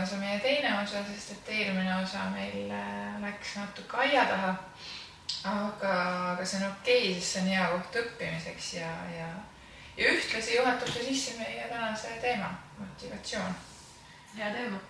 [0.00, 4.54] on see meie teine osa, sest et eelmine osa meil äh, läks natuke aia taha.
[5.44, 5.94] aga,
[6.32, 9.28] aga see on okei okay,, sest see on hea koht õppimiseks ja, ja,
[9.96, 13.54] ja ühtlasi juhatab see sisse meie tänase teema, motivatsioon.
[14.36, 14.80] hea teema.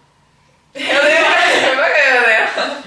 [0.74, 1.34] hea teema,
[1.84, 2.80] väga hea teema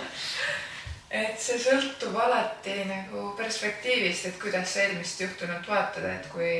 [1.13, 6.55] et see sõltub alati nagu perspektiivist, et kuidas eelmist juhtunut vaatad, et kui,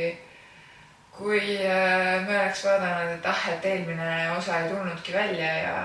[1.18, 5.76] kui äh, me oleks vaadanud, et ah, et eelmine osa ei tulnudki välja ja,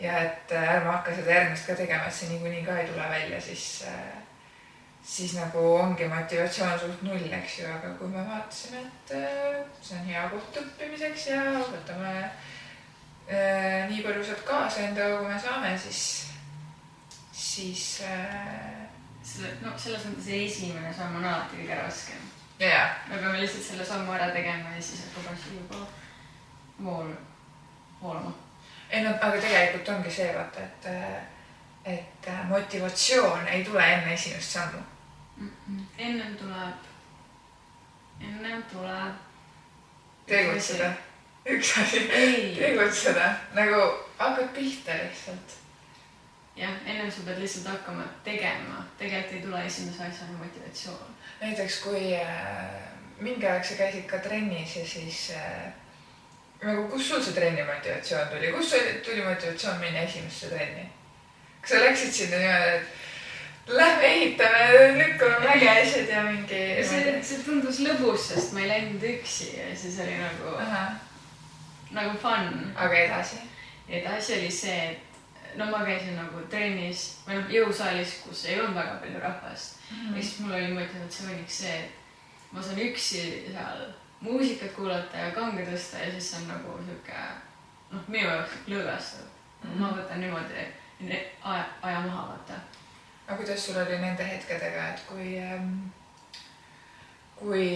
[0.00, 3.06] ja et äh, ärme hakka seda järgmist ka tegema, et see niikuinii ka ei tule
[3.10, 4.16] välja, siis, äh,
[5.02, 9.14] siis nagu ongi motivatsioon suht null, eks ju, aga kui me vaatasime, et
[9.80, 12.14] see on hea koht õppimiseks ja võtame
[13.28, 16.02] nii palju sealt kaasa endaga, kui me saame, siis
[17.38, 18.88] siis äh....
[19.22, 22.37] selle, no selles mõttes esimene samm on alati kõige raskem.
[22.58, 22.88] Jaa.
[23.08, 25.86] me peame lihtsalt selle sammu ära tegema ja siis hakkab asi juba
[26.84, 27.12] vool,
[28.02, 28.32] voolama.
[28.90, 30.88] ei no aga tegelikult ongi see vaata, et,
[31.84, 34.82] et motivatsioon ei tule enne esimest sammu
[35.36, 35.50] mm.
[35.68, 35.84] -mm.
[35.98, 36.90] ennem tuleb,
[38.20, 39.14] ennem tuleb.
[40.26, 40.92] tegutseda,
[41.46, 42.00] üks asi,
[42.58, 43.80] tegutseda nagu
[44.18, 45.67] hakkad pihta lihtsalt
[46.58, 51.16] jah, ennem sa pead lihtsalt hakkama tegema, tegelikult ei tule esimese asjana motivatsioon.
[51.40, 52.70] näiteks kui äh,
[53.20, 55.72] mingi aeg sa käisid ka trennis ja siis äh,
[56.62, 58.74] nagu kust sul see trenni motivatsioon tuli, kust
[59.06, 60.88] tuli motivatsioon minna esimesse trenni?
[61.60, 66.62] kas sa läksid sinna niimoodi, et lähme ehitame, lükkame mägesid ja mingi.
[66.84, 70.56] see, see tundus lõbus, sest ma ei läinud üksi ja siis oli nagu,
[71.90, 72.72] nagu fun.
[72.76, 73.42] aga edasi?
[73.88, 75.07] edasi oli see, et
[75.58, 79.96] no ma käisin nagu trennis või noh, jõusaalis, kus ei olnud väga palju rahvast mm.
[79.96, 80.16] -hmm.
[80.16, 83.84] ja siis mul oli motivatsiooniks see, et ma saan üksi seal
[84.20, 87.20] muusikat kuulata ja kange tõsta ja siis see on nagu sihuke
[87.90, 89.70] noh, minu jaoks lõõgastav mm.
[89.70, 89.82] -hmm.
[89.82, 90.66] ma võtan niimoodi
[91.42, 92.60] aja, aja maha, vaata.
[93.26, 95.76] aga kuidas sul oli nende hetkedega, et kui ähm,
[97.38, 97.66] kui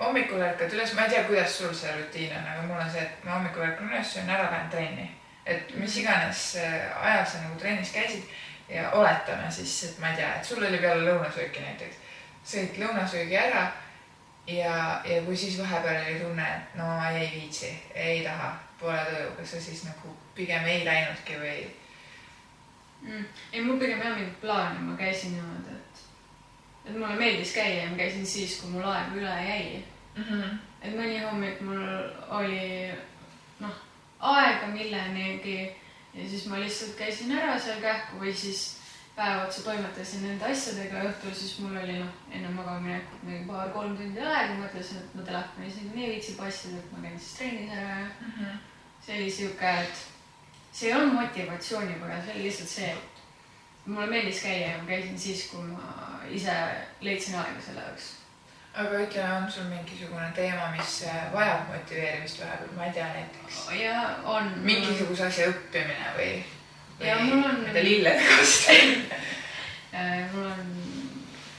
[0.00, 3.02] hommikul ärkad üles, ma ei tea, kuidas sul see rutiin on, aga mul on see,
[3.02, 5.17] et ma hommikul ärkan üles, söön ära, lähen trenni
[5.48, 8.24] et mis iganes äh, ajal sa nagu trennis käisid
[8.68, 12.00] ja oletame siis, et ma ei tea, et sul oli peale lõunasööki näiteks,
[12.44, 13.64] sõid lõunasöögi ära
[14.46, 14.74] ja,
[15.08, 19.56] ja kui siis vahepeal oli tunne, et no ei viitsi, ei taha, pole tuju, kas
[19.56, 21.56] sa siis nagu pigem ei läinudki või
[23.06, 23.26] mm.?
[23.52, 26.06] ei, mul pigem ei olnud mingit plaani, ma käisin niimoodi, et,
[26.84, 29.84] et mulle meeldis käia ja ma käisin siis, kui mul aega üle jäi
[30.14, 30.24] mm.
[30.24, 30.64] -hmm.
[30.82, 31.84] et mõni hommik mul
[32.36, 32.64] oli
[33.64, 33.84] noh
[34.20, 35.60] aega millenigi
[36.14, 38.78] ja siis ma lihtsalt käisin ära seal kähku või siis
[39.16, 43.96] päev otsa toimetasin nende asjadega, õhtul siis mul oli noh, enne magama minekut mingi paar-kolm
[43.98, 47.72] tundi aega, mõtlesin, et ma telefonis niikuinii ei viitsi passida, et ma käin siis trennis
[47.74, 48.60] ära ja mm -hmm.
[49.06, 50.04] see oli sihuke, et
[50.72, 55.18] see ei olnud motivatsiooniga, see oli lihtsalt see, et mulle meeldis käia ja ma käisin
[55.18, 56.54] siis, kui ma ise
[57.00, 58.17] leidsin aega selle jaoks
[58.78, 63.58] aga ütle, on sul mingisugune teema, mis äh, vajab motiveerimist vahepeal, ma ei tea näiteks?
[63.80, 63.94] ja
[64.24, 64.52] on.
[64.62, 66.28] mingisuguse asja õppimine või,
[67.00, 67.08] või?
[67.08, 67.64] ja mul on.
[67.72, 69.18] tea, lillede kasvatamine
[69.98, 70.70] äh, mul on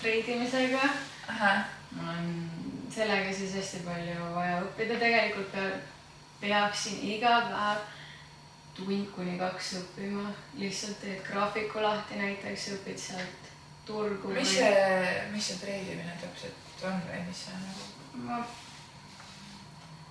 [0.02, 0.85] treidimisega.
[1.97, 2.31] mul on
[2.94, 5.59] sellega siis hästi palju vaja õppida, tegelikult
[6.40, 7.84] peaksin iga päev
[8.79, 13.52] tund kuni kaks õppima, lihtsalt teed graafiku lahti näiteks, õpid sealt
[13.84, 14.31] turgu.
[14.31, 14.74] mis see,
[15.35, 17.84] mis see treidimine täpselt on või mis see on nagu?
[18.28, 18.41] ma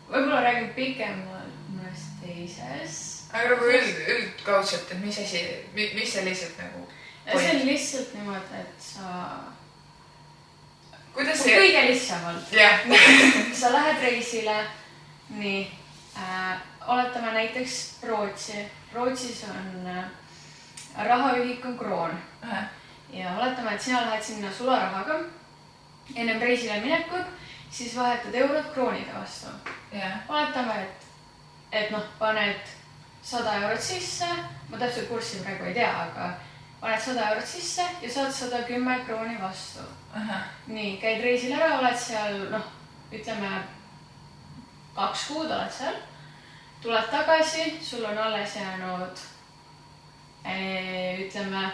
[0.08, 2.96] võib-olla räägin pikemalt mõnest teises.
[3.32, 6.86] aga nagu üld, üldkaudselt, et mis asi, mis see lihtsalt nagu?
[7.28, 9.12] see on lihtsalt niimoodi, et sa.
[11.16, 11.56] kuidas see?
[11.60, 12.86] kõige lihtsamalt yeah.
[13.60, 14.58] sa lähed reisile,
[15.36, 15.62] nii
[16.16, 16.54] äh,,
[16.88, 18.64] oletame näiteks Rootsi,
[18.94, 20.04] Rootsis on äh,
[21.04, 22.48] rahaühik on kroon uh.
[22.48, 22.64] -huh.
[23.12, 25.20] ja oletame, et sina lähed sinna sularahaga
[26.14, 27.26] ennem reisile minekut,
[27.70, 29.46] siis vahetad eurod kroonide vastu.
[29.92, 30.18] Yeah..
[30.28, 31.06] oletame, et,
[31.72, 32.74] et noh, paned
[33.22, 34.28] sada eurot sisse,
[34.68, 36.30] ma täpselt kurssi praegu ei tea, aga
[36.80, 39.80] paned sada eurot sisse ja saad sada kümme krooni vastu.
[40.66, 42.70] nii, käid reisil ära, oled seal noh,
[43.12, 43.50] ütleme
[44.96, 45.98] kaks kuud oled seal,
[46.82, 49.26] tuled tagasi, sul on alles jäänud
[51.24, 51.70] ütleme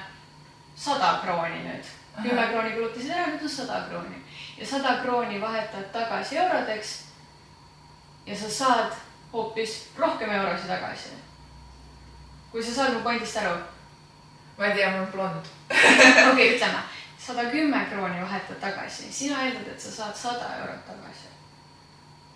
[0.76, 1.92] sada krooni nüüd.
[2.22, 4.23] Kümme krooni kulutasid ära, nüüd on sada krooni
[4.58, 7.04] ja sada krooni vahetad tagasi eurodeks.
[8.26, 8.92] ja sa saad
[9.32, 11.08] hoopis rohkem eurosid tagasi.
[12.52, 13.56] kui sa saad mu pointist aru.
[14.58, 15.46] ma ei tea, mul on blond
[16.32, 16.78] okei ütleme,
[17.18, 21.28] sada kümme krooni vahetad tagasi, sina eeldad, et sa saad sada eurot tagasi.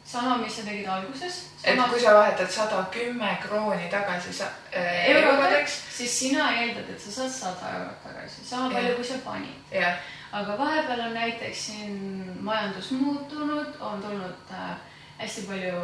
[0.05, 1.43] sama, mis sa tegid alguses.
[1.65, 7.01] et kui sa vahetad sada kümme krooni tagasi sa- äh, eurodeks, siis sina eeldad, et
[7.01, 9.55] sa saad sada eurot tagasi, sama palju, kui sa panid.
[9.71, 9.95] jah,
[10.33, 11.97] aga vahepeal on näiteks siin
[12.41, 14.77] majandus muutunud, on tulnud äh,
[15.19, 15.81] hästi palju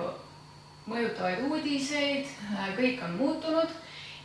[0.87, 3.70] mõjutavaid uudiseid äh,, kõik on muutunud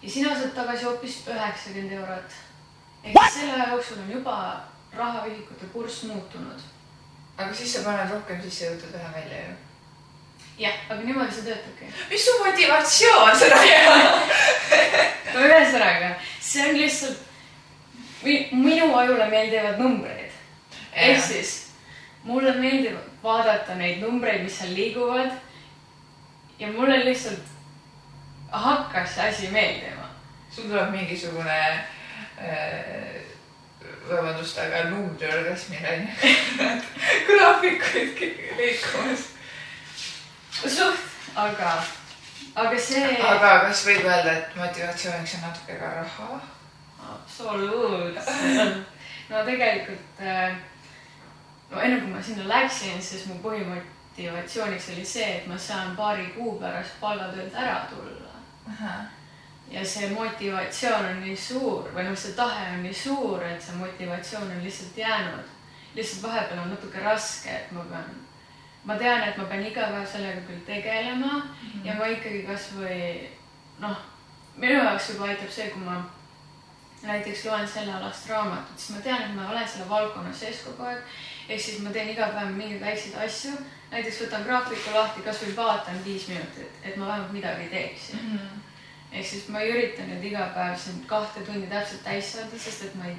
[0.01, 2.35] ja sina saad tagasi hoopis üheksakümmend eurot.
[3.03, 4.35] ehk siis selle aja jooksul on juba
[4.97, 6.61] rahaühikute kurss muutunud.
[7.37, 9.55] aga siis sa paned rohkem sisse ja võtad vähe välja ju.
[10.65, 11.93] jah, aga niimoodi see töötabki.
[12.09, 13.95] mis su motivatsioon seda teha?
[15.33, 17.25] no ühesõnaga, see on lihtsalt,
[18.23, 20.31] minu ajule meeldivad numbrid.
[20.93, 21.71] ehk siis
[22.23, 25.31] mulle meeldib vaadata neid numbreid, mis seal liiguvad.
[26.59, 27.55] ja mulle lihtsalt
[28.51, 30.09] hakkas see asi meeldima.
[30.51, 31.59] sul tuleb mingisugune
[32.37, 33.19] äh,
[34.09, 36.35] vabandust, aga numbriorgasmil onju.
[37.27, 38.21] graafikuid
[38.57, 39.25] liikumas.
[40.51, 40.99] suht,
[41.35, 41.73] aga,
[42.55, 43.17] aga see.
[43.33, 46.41] aga kas võib öelda, et motivatsiooniks on natuke ka raha?
[47.39, 48.25] Absoluutselt.
[49.29, 50.55] no tegelikult äh,
[51.69, 56.31] no enne kui ma sinna läksin, siis mu põhimotivatsiooniks oli see, et ma saan paari
[56.35, 58.95] kuu pärast palgatöölt ära tulla.
[59.71, 63.77] ja see motivatsioon on nii suur või noh, see tahe on nii suur, et see
[63.77, 65.55] motivatsioon on lihtsalt jäänud.
[65.95, 68.13] lihtsalt vahepeal on natuke raske, et ma pean,
[68.83, 71.43] ma tean, et ma pean iga päev sellega küll tegelema
[71.83, 73.29] ja ma ikkagi kasvõi
[73.79, 73.97] noh,
[74.57, 76.01] minu jaoks juba aitab see, kui ma
[77.03, 81.03] näiteks loen sellealast raamatut, siis ma tean, et ma olen selle valdkonna sees kogu aeg.
[81.49, 83.53] ehk siis ma teen iga päev mingeid väikseid asju,
[83.91, 88.19] näiteks võtan graafiku lahti, kasvõi vaatan viis minutit, et ma vähemalt midagi teeksin.
[89.11, 92.83] ehk siis ma ei ürita nüüd iga päev siin kahte tundi täpselt täis saada, sest
[92.83, 93.15] et ma ei,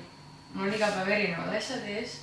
[0.55, 2.21] mul on iga päev erinevad asjad ees.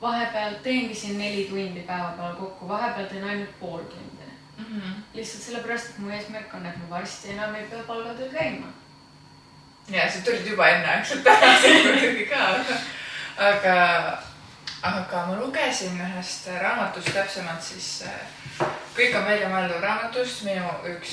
[0.00, 4.14] vahepeal teengi siin neli tundi päeva peal kokku, vahepeal teen ainult pool tundi.
[5.14, 8.72] lihtsalt sellepärast, et mu eesmärk on, et ma varsti enam ei pea palgatööl käima.
[9.90, 12.48] Ja sa tulid juba enneaegselt tagasi muidugi ka,
[13.50, 13.76] aga,
[14.82, 18.18] aga ma lugesin ühest raamatust täpsemalt siis äh,
[18.98, 21.12] Kõik on välja mõeldud raamatust, minu üks,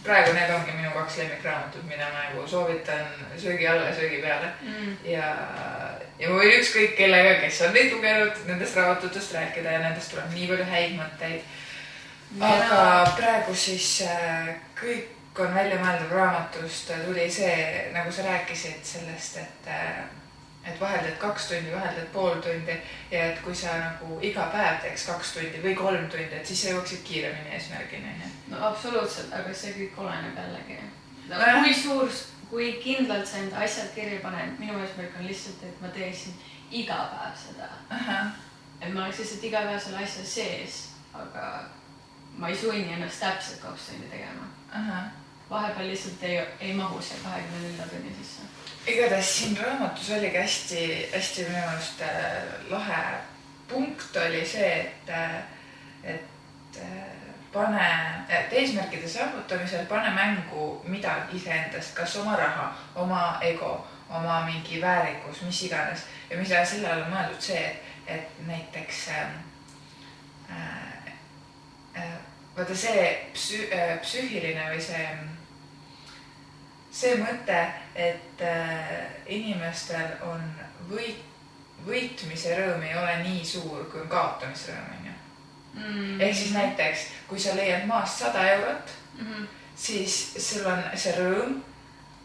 [0.00, 3.04] praegu need ongi minu kaks lemmikraamatut, mida ma nagu soovitan
[3.36, 4.48] söögi alla ja söögi peale.
[5.04, 5.26] Ja,
[6.16, 10.32] ja ma võin ükskõik kellega, kes on neid lugenud, nendest raamatutest rääkida ja nendest tuleb
[10.32, 11.54] nii palju häid mõtteid.
[12.40, 12.80] aga
[13.16, 14.48] praegu siis äh,
[15.38, 19.68] kõik on välja mõeldud raamatust tuli see, nagu sa rääkisid sellest, et,
[20.66, 22.74] et vahel teed kaks tundi, vahel teed pool tundi
[23.12, 26.64] ja et kui sa nagu iga päev teeks kaks tundi või kolm tundi, et siis
[26.64, 28.32] sa jõuaksid kiiremini eesmärgini, onju.
[28.50, 30.80] no absoluutselt, aga see kõik oleneb jällegi.
[31.28, 31.62] Nojah.
[31.62, 32.18] kui suur,
[32.50, 36.34] kui kindlalt sa enda asjad kirja paned, minu eesmärk on lihtsalt, et ma teeksin
[36.82, 37.70] iga päev seda.
[38.80, 40.82] et ma oleks lihtsalt iga päev selle asja sees,
[41.14, 41.46] aga
[42.42, 44.50] ma ei sunni ennast täpselt kaks tundi tegema.
[45.50, 48.42] Vahepeal lihtsalt ei, ei mahu see kahekümne nelja tunni sisse.
[48.86, 53.02] igatahes siin raamatus oligi hästi-hästi minu arust äh, lahe
[53.68, 55.14] punkt oli see, et,
[56.04, 57.18] et äh,
[57.52, 64.80] pane, et eesmärkide saavutamisel pane mängu midagi iseendast, kas oma raha, oma ego, oma mingi
[64.80, 67.64] väärikus, mis iganes ja mida selle all on mõeldud see,
[68.06, 69.32] et, näiteks äh,
[70.50, 71.12] äh,
[71.96, 72.14] äh,
[72.56, 73.68] vaata see psü-,
[74.02, 75.04] psüühiline või see
[76.98, 77.58] see mõte,
[77.94, 78.88] et äh,
[79.26, 80.42] inimestel on
[80.90, 81.20] võit,
[81.86, 85.14] võitmise rõõm ei ole nii suur, kui on kaotamise rõõm, onju.
[85.78, 86.20] Mm.
[86.20, 89.44] ehk siis näiteks, kui sa leiad maast sada eurot, Mhm.
[89.76, 91.60] siis sul on see rõõm.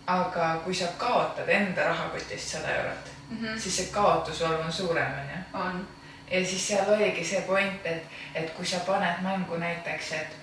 [0.07, 3.57] aga kui sa kaotad enda rahakotist sada eurot, Mhm.
[3.59, 5.65] siis see kaotusvalu on suurem, onju.
[5.65, 5.87] on,
[6.31, 8.03] ja siis seal oligi see point, et,
[8.35, 10.35] et kui sa paned mängu näiteks, et,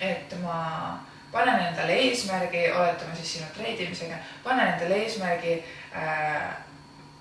[0.00, 0.98] et ma
[1.32, 5.64] panen endale eesmärgi, oletame siis sinu treidimisega, panen endale eesmärgi
[5.96, 6.52] äh,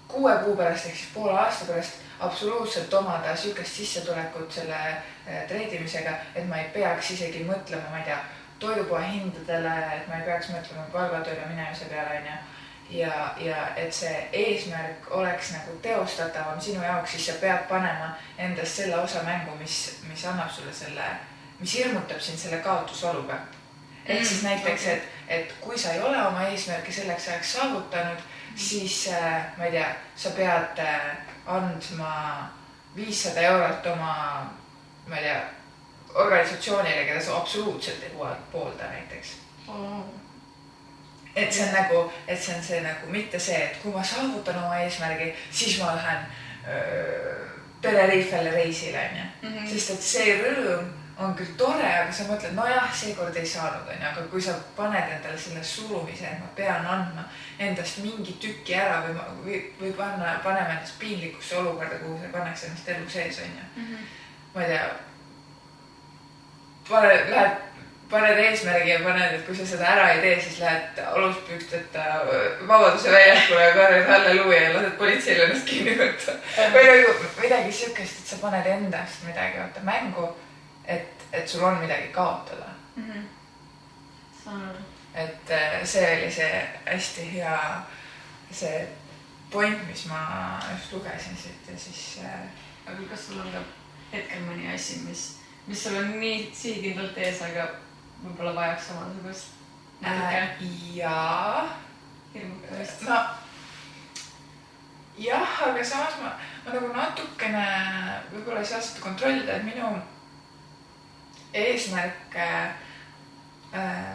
[0.08, 6.16] kuue kuu pärast ehk siis poole aasta pärast absoluutselt omada sihukest sissetulekut selle äh, treidimisega,
[6.36, 8.20] et ma ei peaks isegi mõtlema, ma ei tea,
[8.60, 12.42] toidupoe hindadele, et ma ei peaks mõtlema palgatööle minemise peale, onju
[12.92, 18.82] ja, ja et see eesmärk oleks nagu teostatavam sinu jaoks, siis sa pead panema endast
[18.82, 21.08] selle osa mängu, mis, mis annab sulle selle,
[21.60, 23.40] mis hirmutab sind selle kaotusvaluga.
[24.06, 28.18] Ehk siis Mm, näiteks, et, et kui sa ei ole oma eesmärki selleks ajaks saavutanud,
[28.56, 32.50] siis äh, ma ei tea, sa pead äh, andma
[32.96, 34.14] viissada eurot oma,
[35.08, 35.42] ma ei tea,
[36.14, 39.38] organisatsioonile, keda sa absoluutselt ei pool- poolda näiteks.
[41.36, 44.64] et see on nagu, et see on see nagu mitte see, et kui ma saavutan
[44.64, 46.26] oma eesmärgi, siis ma lähen
[46.68, 47.48] öö,
[47.82, 49.70] Tenerifele reisile onju mm -hmm..
[49.70, 50.90] sest et see rõõm
[51.26, 55.14] on küll tore, aga sa mõtled, nojah, seekord ei saanud onju, aga kui sa paned
[55.16, 57.26] endale selle surumise, et ma pean andma
[57.60, 62.70] endast mingi tüki ära või või, või panna, panema ennast piinlikusse olukorda, kuhu sa pannakse
[62.70, 63.88] ennast elu sees onju mm.
[63.88, 64.08] -hmm.
[64.56, 64.88] ma ei tea.
[66.90, 67.60] pane, lähed
[68.12, 72.06] paned eesmärgi ja paned, et kui sa seda ära ei tee, siis lähed aluspükteta
[72.68, 76.36] Vabaduse väljakule ja karjud halleluuja ja lased politseil ennast kinni võtta.
[76.74, 80.28] või nagu midagi siukest, et sa paned endast midagi vaata mängu,
[80.86, 83.04] et, et sul on midagi kaotada mm.
[83.04, 83.22] -hmm.
[84.44, 84.78] saan aru.
[85.14, 87.82] et äh, see oli see hästi hea,
[88.52, 88.88] see
[89.52, 92.40] point, mis ma just lugesin siit ja siis äh....
[92.86, 93.60] aga kas sul on ka
[94.12, 97.68] hetkel mõni asi, mis, mis sul on nii sihikindlalt ees, aga
[98.24, 99.48] võib-olla vajaks samasugust
[100.06, 100.58] äh,.
[100.96, 101.78] jaa.
[102.34, 103.02] hirmutamist.
[103.02, 103.20] no
[105.18, 106.32] jah, aga samas ma,
[106.66, 107.66] ma nagu natukene
[108.32, 109.92] võib-olla ei saa seda kontrollida, et minu
[111.54, 112.70] eesmärk äh,,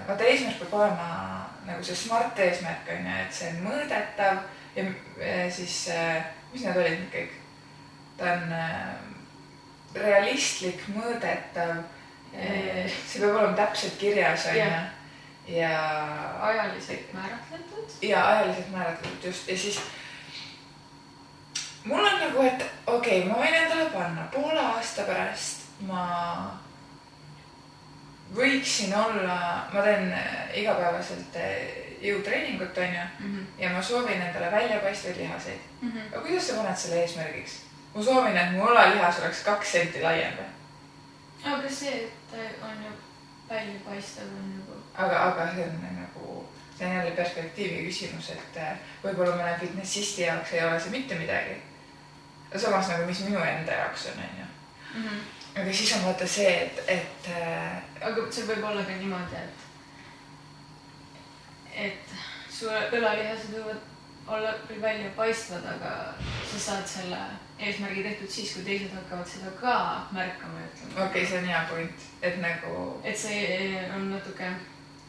[0.09, 1.09] vaata eesmärk peab olema
[1.67, 4.41] nagu see smart eesmärk on ju, et see on mõõdetav
[4.77, 7.37] ja äh, siis äh,, mis need olid nüüd kõik?
[8.17, 8.97] ta on äh,
[9.97, 11.85] realistlik, mõõdetav
[12.37, 14.65] see peab olema täpselt kirjas, onju.
[15.57, 15.77] ja.
[16.49, 17.95] ajaliselt määratletud.
[18.03, 19.81] ja ajaliselt määratletud just ja siis
[21.85, 26.03] mul on nagu, et okei okay,, ma võin endale panna poole aasta pärast ma
[28.35, 30.11] võiksin olla, ma teen
[30.55, 31.37] igapäevaselt
[32.01, 33.47] jõutreeningut, onju mm, -hmm.
[33.59, 35.93] ja ma soovin endale väljapaistvaid lihaseid mm.
[35.93, 36.13] -hmm.
[36.13, 37.63] aga kuidas sa paned selle eesmärgiks?
[37.95, 40.51] ma soovin, et mu õlalihas oleks kaks senti laiem või?
[41.53, 42.93] aga see, et on ju
[43.49, 44.83] väljapaistev on nagu.
[44.95, 48.61] aga, aga see on nagu, see on jälle perspektiivi küsimus, et
[49.05, 51.63] võib-olla mõne fitnessisti jaoks ei ole see mitte midagi.
[52.57, 54.47] samas nagu, mis minu enda jaoks on, on ju.
[55.01, 55.19] Mhm.
[55.57, 57.83] Aga siis on vaata see, et, et äh....
[58.05, 59.59] aga see võib olla ka niimoodi, et,
[61.89, 62.17] et
[62.53, 63.81] su õlalihased võivad
[64.27, 65.91] olla küll väljapaistvad, aga
[66.51, 67.19] sa saad selle
[67.63, 69.75] eesmärgi tehtud siis, kui teised hakkavad seda ka
[70.13, 70.95] märkama ja ütlema.
[70.95, 72.87] okei okay,, see on hea point, et nagu.
[73.05, 74.53] et see on natuke,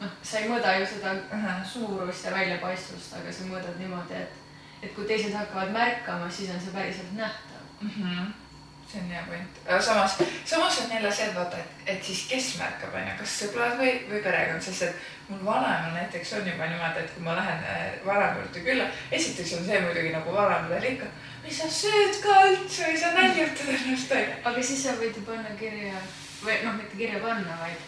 [0.00, 1.64] noh, sa ei mõõda ju seda uh -huh.
[1.74, 4.42] suurust ja väljapaistvust, aga sa mõõdad niimoodi, et,
[4.82, 7.90] et kui teised hakkavad märkama, siis on see päriselt nähtav mm.
[7.90, 8.47] -hmm
[8.88, 12.22] see on hea point, aga samas, samas on jälle see, et vaata, et, et siis
[12.30, 16.70] kes märkab, onju, kas sõbrad või, või perekond, sest et mul vanaemal näiteks on juba
[16.70, 20.88] niimoodi, et kui ma lähen äh, vanaema juurde külla, esiteks on see muidugi nagu vanaemal
[20.92, 21.10] ikka,
[21.44, 24.40] mis sa sööd ka üldse, ei saa näljutada ennast, onju.
[24.52, 26.02] aga siis sa võid ju panna kirja
[26.40, 27.86] või noh, mitte kirja panna, vaid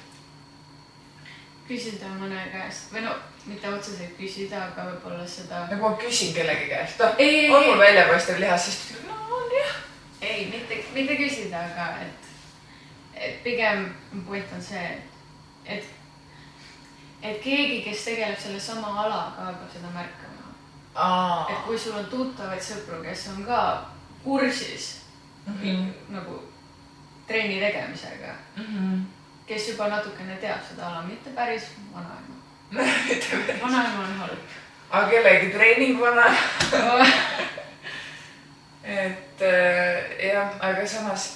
[1.71, 3.16] küsida mõne käest või no
[3.49, 5.64] mitte otseselt küsida, aga võib-olla seda.
[5.71, 7.23] nagu ma küsin kellegi käest, noh,
[7.57, 9.78] on mul väljapaistev lihas, siis ta ütleb, no on jah
[10.20, 12.28] ei, mitte, mitte küsida, aga et,
[13.14, 13.88] et pigem
[14.26, 14.88] point on see,
[15.66, 15.86] et,
[17.22, 20.28] et keegi, kes tegeleb sellesama alaga, hakkab seda märkama.
[21.50, 23.60] et kui sul on tuttavaid sõpru, kes on ka
[24.24, 25.00] kursis
[25.46, 25.92] mm -hmm.
[26.08, 26.42] nagu
[27.26, 29.00] trenni tegemisega mm, -hmm.
[29.46, 31.62] kes juba natukene teab seda ala, mitte päris
[31.94, 32.36] vanaema
[33.62, 34.38] vanaema on halb.
[34.90, 37.06] aga kellegi treening vanaema
[38.84, 41.28] et äh, jah, aga samas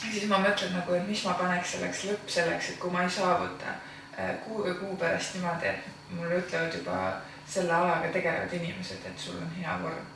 [0.00, 3.12] siis ma mõtlen nagu, et mis ma paneks selleks lõpp selleks, et kui ma ei
[3.12, 3.74] saavuta
[4.16, 6.98] äh, kuu või kuu pärast niimoodi, et mulle ütlevad juba
[7.50, 10.06] selle alaga tegelevad inimesed, et sul on hea vorm.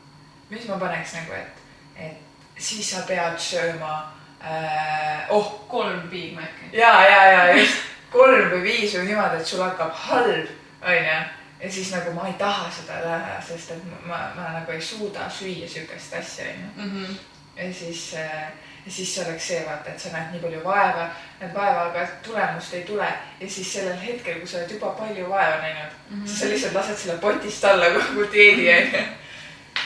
[0.51, 1.63] mis ma paneks nagu, et,
[1.97, 3.95] et siis sa pead sööma
[4.43, 5.65] äh,, oh.
[5.69, 6.71] kolm Big Maci.
[6.73, 11.17] ja, ja, ja just kolm või viis või niimoodi, et sul hakkab halb, onju
[11.65, 14.83] ja siis nagu ma ei taha seda teha, sest et ma, ma, ma nagu ei
[14.83, 16.69] suuda süüa siukest asja, onju.
[16.77, 17.17] Mhm.
[17.57, 18.49] ja siis, äh,
[18.89, 21.07] siis see oleks see, vaata, et sa näed nii palju vaeva,
[21.41, 23.09] näed vaeva, aga tulemust ei tule.
[23.41, 26.27] ja siis sellel hetkel, kui sa oled juba palju vaeva näinud mm, -hmm.
[26.27, 29.07] siis sa lihtsalt lased selle potist alla kogu dieedi, onju.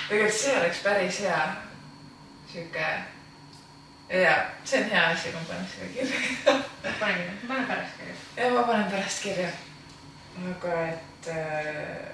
[0.09, 1.47] tegelikult see oleks päris hea,
[2.53, 2.87] sihuke
[4.09, 6.63] ja see on hea asi, ma panen selle kirja.
[7.01, 8.47] pane kirja, pane pärast kirja.
[8.47, 9.49] ja ma panen pärast kirja.
[10.51, 12.09] aga et et, äh,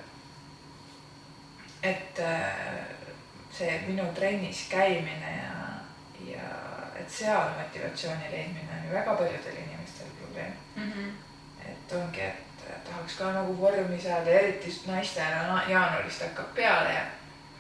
[1.83, 2.95] et äh,
[3.53, 5.59] see minu trennis käimine ja,
[6.33, 6.49] ja
[7.01, 10.93] et seal motivatsiooni leidmine on ju väga paljudel inimestel probleem mm.
[10.93, 11.11] -hmm.
[11.71, 15.27] et ongi, et tahaks ka nagu vormi saada, eriti naistele
[15.69, 17.05] jaanuarist hakkab peale ja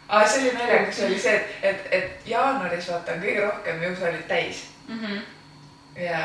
[0.08, 4.66] aga see oli naljakas oli see, et, et, et jaanuaris vaata kõige rohkem jõusaalid täis
[4.88, 4.98] mm.
[5.04, 5.20] -hmm.
[6.02, 6.24] ja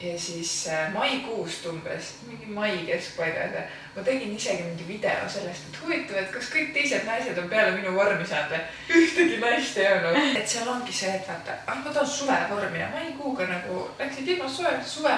[0.00, 3.54] ja siis äh, maikuust umbes, mingi mai keskpaigas
[3.96, 7.72] ma tegin isegi mingi video sellest, et huvitav, et kas kõik teised naised on peale
[7.78, 8.98] minu vormi saanud või.
[9.00, 10.18] ühtegi naist ei olnud.
[10.36, 14.48] et seal ongi see, et vaata, ah ma tahan suvevormi ja maikuuga nagu läksid ilma
[14.48, 15.14] soojaks suve.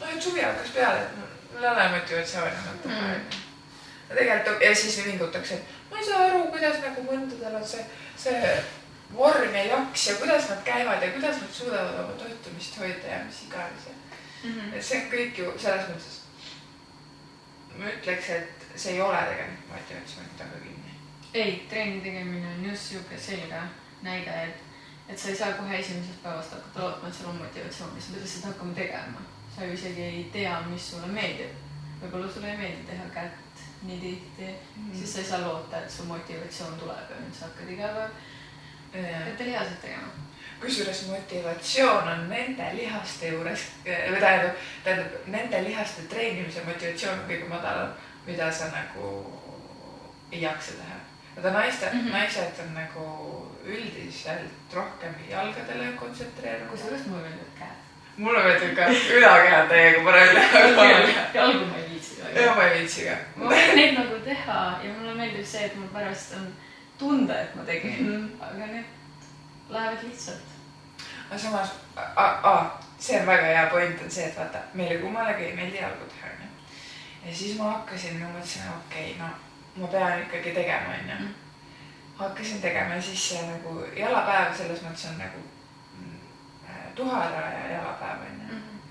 [0.00, 3.40] no et suvi hakkas peale, et ole motivatsiooni mõtlema mm..
[4.10, 7.88] ja tegelikult ja siis vingutakse, et ma ei saa aru, kuidas nagu mõndadel on see,
[8.20, 8.52] see
[9.16, 13.24] vorm ja jaks ja kuidas nad käivad ja kuidas nad suudavad oma toitumist hoida ja
[13.24, 13.88] mis iganes
[14.44, 14.50] mm.
[14.50, 14.74] -hmm.
[14.74, 16.18] et see on kõik ju selles mõttes,
[17.78, 20.96] ma ütleks, et see ei ole tegelikult motivatsiooni taga kinni.
[21.34, 23.62] ei, trenni tegemine on just sihuke selge
[24.02, 24.62] näide, et,
[25.08, 28.22] et sa ei saa kohe esimesest päevast hakata lootma, et sul on motivatsiooni, sa pead
[28.22, 29.26] lihtsalt hakkama tegema.
[29.56, 31.54] sa ju isegi ei tea, mis sulle meeldib.
[32.02, 34.98] võib-olla sulle ei meeldi teha kätt nii tihti mm, -hmm.
[34.98, 38.10] siis sa ei saa loota, et su motivatsioon tuleb ja nüüd sa hakkad iga päev
[39.26, 40.29] detailiaalselt tegema
[40.60, 47.48] kusjuures motivatsioon on nende lihaste juures, või tähendab, tähendab nende lihaste treenimise motivatsioon on kõige
[47.48, 47.94] madalam,
[48.26, 49.12] mida sa nagu
[50.32, 50.98] ei jaksa teha.
[51.36, 52.12] vaata naiste mm, -hmm.
[52.12, 53.04] naised on nagu
[53.64, 56.70] üldiselt rohkem jalgadele kontsentreerunud.
[56.70, 57.78] kusjuures mulle meeldivad käed.
[58.16, 58.82] mulle meeldib ka
[59.16, 60.36] ülakeha täiega parem.
[61.34, 62.20] jalgu ma ei viitsi.
[62.34, 63.16] jah, ma ei viitsi ka.
[63.36, 66.54] ma võin neid nagu teha ja mulle meeldib see, et mul pärast on
[66.98, 68.44] tunda, et ma tegin mm, -hmm.
[68.44, 68.84] aga need
[69.70, 70.49] lähevad lihtsalt.
[71.30, 71.70] Aga samas,
[72.98, 76.32] see on väga hea point on see, et vaata, meile kummalegi ei meeldi jalgu teha,
[76.32, 76.48] onju.
[77.26, 79.30] ja siis ma hakkasin, ma mõtlesin, okei okay,, no
[79.76, 81.14] ma pean ikkagi tegema, onju.
[81.14, 81.32] Mhm.
[82.18, 85.38] hakkasin tegema ja siis see nagu jalapäev selles mõttes on nagu
[86.00, 86.18] mm,
[86.94, 88.58] tuhara ja jalapäev onju mm.
[88.58, 88.82] -hmm.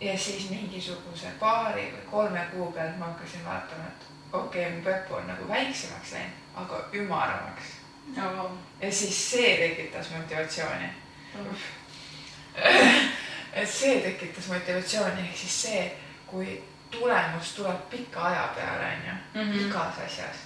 [0.00, 4.82] ja siis mingisuguse paari või kolme kuu pealt ma hakkasin vaatama, et okei okay,, mu
[4.84, 7.76] pepu on nagu väiksemaks läinud aga ümaramaks
[8.16, 8.50] oh..
[8.80, 10.88] ja siis see tekitas motivatsiooni.
[13.56, 15.84] Et see tekitas motivatsiooni, ehk siis see,
[16.26, 16.58] kui
[16.90, 19.66] tulemus tuleb pika aja peale, onju, mhm.
[19.66, 20.44] igas asjas.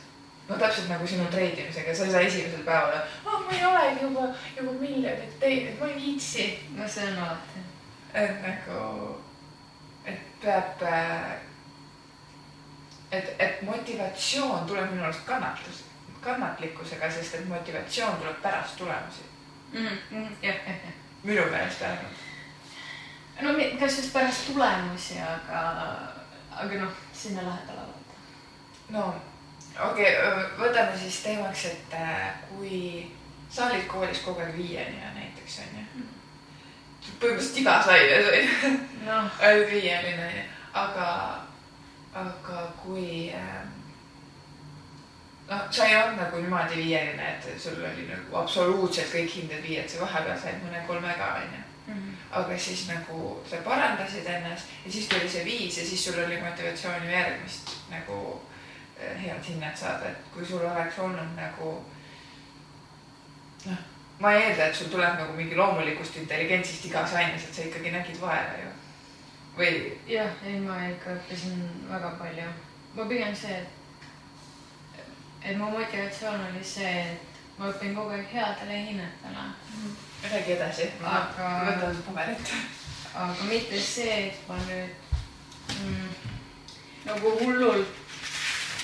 [0.49, 4.25] no täpselt nagu sinu treidimisega, sa ei saa esimesel päeval, ah ma ei olegi juba,
[4.57, 6.47] juba miljonit teinud, ma ei viitsi.
[6.77, 7.64] no see on alati.
[8.14, 9.21] et nagu,
[10.05, 10.83] et peab
[13.12, 15.85] et, et motivatsioon tuleb minu arust kannatus,
[16.21, 19.30] kannatlikkusega, sest et motivatsioon tuleb pärast tulemusi
[19.73, 19.87] mm.
[19.87, 20.37] -hmm.
[20.43, 20.93] jah, jah, jah.
[21.23, 22.15] minu meelest vähemalt.
[23.41, 25.61] no kas just pärast tulemusi, aga,
[26.51, 28.15] aga noh, sinna lähedale vaata.
[28.89, 29.15] no
[29.91, 33.13] okei okay,, võtame siis teemaks, et äh, kui
[33.51, 36.09] sa olid koolis kogu aeg viieni ja näiteks onju mm.
[37.21, 39.23] põhimõtteliselt igas aines onju no.
[39.71, 41.11] viieni onju, aga,
[42.15, 43.63] aga kui äh,
[45.51, 49.89] noh, sa ei olnud nagu niimoodi viieline, et sul oli nagu absoluutselt kõik hinded viied,
[49.91, 51.67] sa vahepeal said mõne kolmega onju.
[51.91, 52.11] Mhm.
[52.31, 56.37] aga siis nagu sa parandasid ennast ja siis tuli see viis ja siis sul oli
[56.41, 58.43] motivatsiooni järgmist nagu
[59.01, 61.73] eh, head hinnet saada, et kui sul oleks olnud nagu
[63.65, 63.81] noh,
[64.21, 67.91] ma ei eelda, et sul tuleb nagu mingi loomulikust intelligentsist igas aines, et sa ikkagi
[67.91, 68.71] nägid vaeva ju.
[69.59, 69.99] või?
[70.07, 71.59] jah, ei ma ikka õppisin
[71.91, 72.49] väga palju.
[72.95, 73.80] ma pigem see, et
[75.42, 79.96] et mu motivatsioon oli see, et ma õpin kogu aeg headele hinnetele mm..
[80.33, 81.48] räägi edasi, ma aga...
[81.68, 82.53] võtan paberit.
[83.14, 84.92] aga mitte see, et ma nüüd
[85.76, 86.12] mm,
[87.09, 87.98] nagu hullult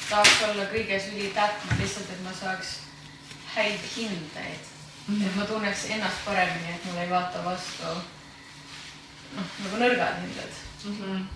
[0.09, 2.77] tahaks olla kõiges ülitäpne, lihtsalt et ma saaks
[3.55, 4.69] häid hindeid
[5.07, 5.15] mm.
[5.15, 5.27] -hmm.
[5.27, 7.89] et ma tunneks ennast paremini, et mul ei vaata vastu
[9.37, 10.97] noh, nagu nõrgad hinded mm.
[11.01, 11.27] -hmm.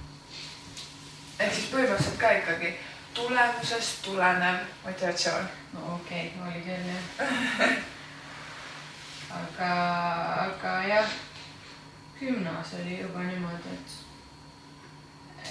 [1.38, 2.76] ehk siis põhimõtteliselt ka ikkagi
[3.14, 5.48] tulemusest tulenev motivatsioon.
[5.72, 7.02] no okei okay,, oli küll jah
[9.40, 9.72] aga,
[10.44, 11.08] aga jah,
[12.20, 13.90] gümnas oli juba niimoodi, et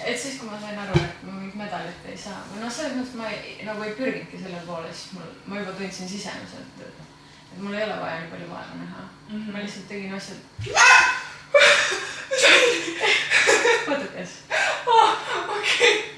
[0.05, 2.95] et siis, kui ma sain aru, et ma mingit medalit ei saa või noh, selles
[2.97, 6.97] mõttes ma ei, nagu ei pürginudki selle poole, siis mul, ma juba tundsin sisemiselt, et,
[7.53, 9.09] et mul ei ole vaja nii palju vaeva näha mm.
[9.33, 9.51] -hmm.
[9.51, 10.39] ma lihtsalt tegin asjad
[13.89, 14.31] putukes
[14.85, 15.11] oh,.
[15.57, 16.08] okei okay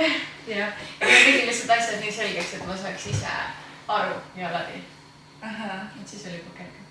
[0.46, 0.66] jah, ja
[1.00, 3.32] ma tegin lihtsalt asjad nii selgeks, et ma saaks ise
[3.88, 4.84] aru ja läbi.
[5.42, 6.86] et siis oli juba kergem.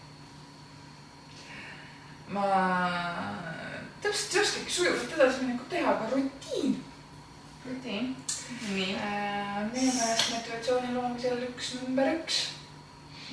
[2.28, 2.46] ma
[4.02, 6.78] täpselt ei oskagi sujuvalt edasiminekut teha, aga rutiin.
[7.66, 8.16] rutiin,
[8.74, 9.58] nii äh,.
[9.74, 12.44] minu meelest motivatsiooni loomisel üks number üks.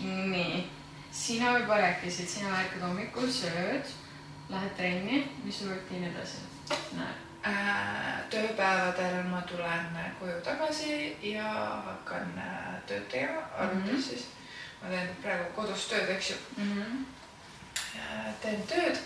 [0.01, 0.65] nii,
[1.13, 3.95] sina juba rääkisid, sina ärkad hommikul, sööd,
[4.49, 6.45] lähed trenni, mis su rutiin edasi
[6.97, 7.26] näeb?
[7.47, 11.51] Äh, tööpäevadel ma tulen koju tagasi ja
[11.87, 14.03] hakkan äh, tööd tegema, arvutis mm -hmm.
[14.09, 14.25] siis.
[14.83, 16.73] ma teen praegu kodus tööd, eks ju mm.
[16.73, 17.05] -hmm.
[18.43, 18.99] teen tööd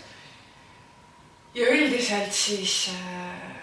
[1.53, 3.61] ja üldiselt siis äh,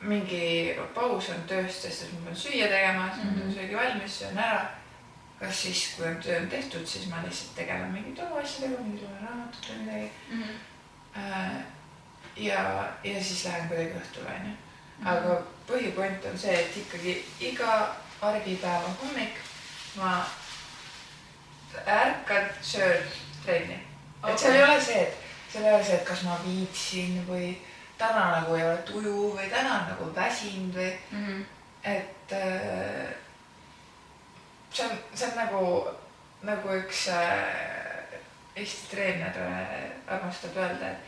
[0.00, 3.54] mingi paus on tööst, sest et ma pean süüa tegema, siis ma teen Mhm.
[3.58, 4.66] söögi valmis, söön ära.
[5.38, 9.02] kas siis, kui on töö on tehtud, siis ma lihtsalt tegelen mingite oma asjadega, mingi
[9.02, 10.42] loen raamatut või midagi Mhm.
[11.16, 11.73] äh,
[12.36, 12.62] ja,
[13.04, 14.54] ja siis lähen kuidagi õhtul onju.
[15.04, 15.36] aga
[15.68, 19.38] põhipoint on see, et ikkagi iga argipäeva hommik
[19.96, 20.24] ma
[21.86, 23.02] ärkan, söön
[23.44, 23.80] trenni.
[24.28, 25.16] et seal ei ole see, et
[25.52, 27.56] seal ei ole see, et kas ma viitsin või
[27.98, 31.42] täna nagu ei ole tuju või täna on nagu väsinud või Mhm.
[31.84, 33.14] et äh,
[34.72, 35.88] see on, see on nagu,
[36.42, 37.82] nagu üks äh,
[38.56, 40.98] Eesti treener äh, armastab öelda, et,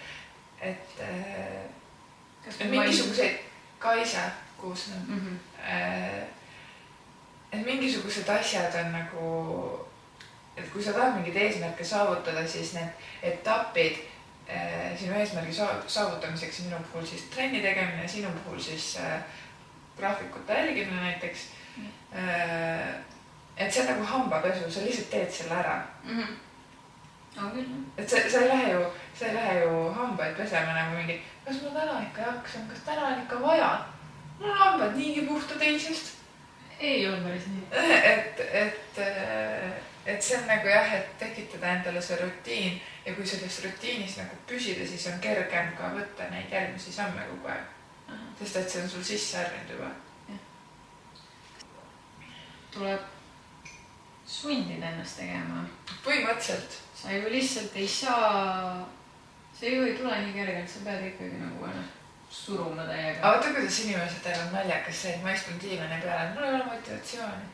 [0.60, 1.66] et äh,
[2.44, 3.38] kas et mingisuguseid,
[3.78, 5.38] Kaisa Kuusnõmm Mhm.
[5.68, 6.22] äh,
[7.52, 9.86] et mingisugused asjad on nagu,
[10.56, 12.88] et kui sa tahad mingeid eesmärke saavutada, siis need
[13.22, 13.98] etapid
[14.48, 19.20] äh, sinu eesmärgi saa- saavutamiseks, minu puhul siis trenni tegemine, sinu puhul siis äh,
[19.98, 21.38] graafikute jälgimine näiteks
[22.14, 22.94] äh,.
[23.56, 26.34] et see on nagu hambapesu, sa lihtsalt teed selle ära, Mhm.
[27.38, 30.96] On küll et sa, sa ei lähe ju, sa ei lähe ju hambaid pesema nagu
[30.96, 33.72] mingi, kas ma täna ikka jaksan, kas täna on ikka vaja?
[34.38, 36.16] mul on hambad niigi puhtad eilsest
[36.80, 37.66] ei olnud päris nii.
[38.14, 38.98] et, et,
[40.06, 44.38] et see on nagu jah, et tekitada endale see rutiin ja kui selles rutiinis nagu
[44.48, 47.72] püsida, siis on kergem ka võtta neid järgmisi samme kogu aeg.
[48.38, 49.90] sest et see on sul sisse harjunud juba.
[52.76, 53.15] tuleb
[54.26, 55.64] sundida ennast tegema.
[56.04, 56.80] põhimõtteliselt.
[56.94, 58.88] sa ju lihtsalt ei saa,
[59.58, 61.96] see ju ei tule nii kergelt, sa pead ikkagi nagu ennast
[62.30, 63.22] suruma aga täiega.
[63.22, 67.46] vaata, kuidas inimesed teevad naljakas see, et ma istun diivani peal, mul ei ole motivatsiooni.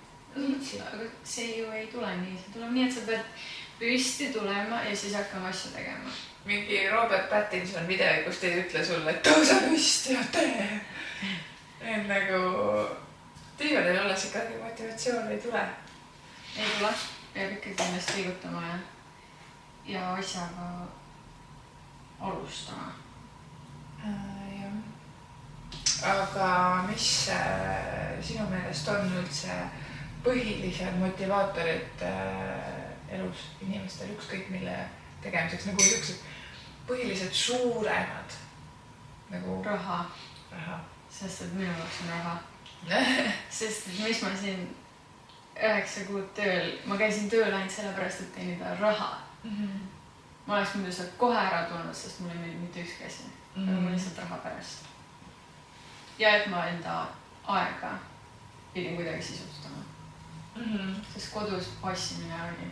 [0.86, 3.44] aga see ju ei tule nii, see tuleb nii, et sa pead
[3.82, 6.16] püsti tulema ja siis hakkama asju tegema.
[6.44, 10.80] mingi Robert Pattinson video, kus ta ei ütle sulle, et tõuse püsti ja tee.
[11.80, 12.42] et nagu
[13.58, 15.64] diivanil olles ikkagi motivatsiooni ei tule.
[16.56, 16.92] Ei tule,
[17.34, 18.78] peab ikkagi ennast liigutama ja,
[19.84, 20.68] ja asjaga
[22.20, 22.92] alustama.
[24.04, 24.74] Äh, jah.
[26.02, 29.56] aga mis äh, sinu meelest on üldse
[30.24, 34.76] põhilised motivaatorid äh, elus inimestel, ükskõik mille
[35.22, 36.24] tegemiseks, nagu siuksed
[36.88, 38.38] põhilised suuremad
[39.32, 40.04] nagu raha,
[40.50, 40.80] raha
[41.12, 42.36] sest et minu jaoks on raha.
[43.58, 44.64] sest et mis ma siin
[45.62, 49.12] üheksa kuud tööl, ma käisin tööl ainult sellepärast, et teenida raha.
[50.46, 53.28] ma oleks muidu sealt kohe ära tulnud, sest mulle ei meeldi mitte ükski asi.
[53.54, 54.88] Mm., aga ma lihtsalt raha pärast.
[56.18, 57.06] ja et ma enda
[57.44, 57.92] aega
[58.74, 59.82] pidin kuidagi sisustama,
[61.12, 62.70] sest kodus passimine oli,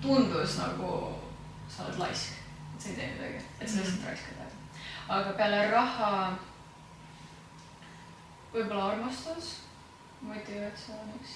[0.00, 1.18] tundus nagu
[1.68, 2.38] sa oled laisk,
[2.74, 4.56] et sa ei tee midagi, et sa lihtsalt raiskad aega.
[5.08, 6.12] aga peale raha
[8.52, 9.52] võib-olla armastus
[10.22, 11.30] motivatsiooniks.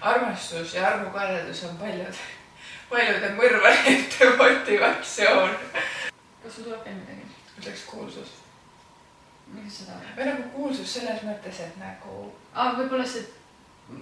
[0.00, 2.14] armastus ja armukadedus on paljud,
[2.90, 5.50] paljude mõrvarite motivatsioon.
[6.42, 7.26] kas sul tuleb veel midagi?
[7.58, 8.30] ütleks kuulsus
[9.52, 10.08] miks sa tahad?
[10.16, 13.26] või nagu kuulsus selles mõttes, et nagu aa, võib-olla see,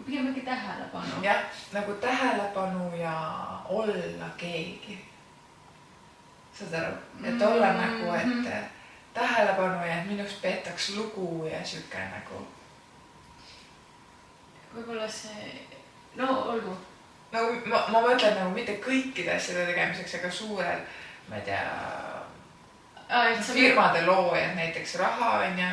[0.06, 1.22] pigem äkki tähelepanu.
[1.24, 3.14] jah, nagu tähelepanu ja
[3.68, 4.98] olla keegi.
[6.58, 7.80] saad aru, et olla Mhm.
[7.80, 8.77] nagu, et
[9.18, 12.44] tähelepanu ja et minust peetaks lugu ja sihuke nagu,
[14.74, 15.66] võib-olla see,
[16.16, 16.76] no olgu.
[17.32, 20.80] nagu ma, ma mõtlen nagu mitte kõikide asjade tegemiseks, aga suurel,
[21.28, 21.62] ma ei tea,
[23.52, 25.68] firmade loojad näiteks raha on ju,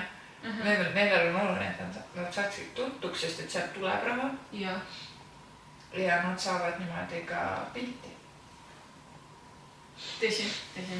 [0.45, 0.62] Mhm.
[0.63, 4.81] nendel, nendel on oluline, et nad, nad saaksid tuntuks, sest et sealt tuleb raha jah,
[5.97, 8.12] ja nad saavad niimoodi ka pilti.
[10.21, 10.99] tõsi, tõsi.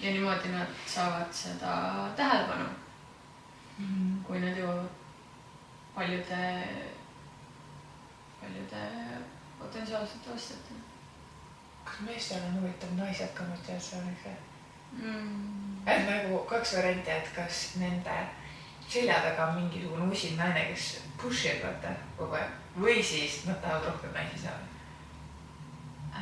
[0.00, 1.72] Ja niimoodi nad saavad seda
[2.16, 2.68] tähelepanu,
[4.26, 4.88] kui nad jõuavad
[5.94, 6.44] paljude,
[8.40, 8.86] paljude
[9.58, 10.90] potentsiaalsete ostjateni
[11.90, 14.34] kas meestel on huvitav naised või?
[14.92, 15.86] mm..
[15.86, 18.18] et nagu kaks varianti, et kas nende
[18.88, 23.60] selja taga on mingisugune usin naine, kes push ib vaata kogu aeg või siis nad
[23.62, 24.66] tahavad rohkem naisi saada.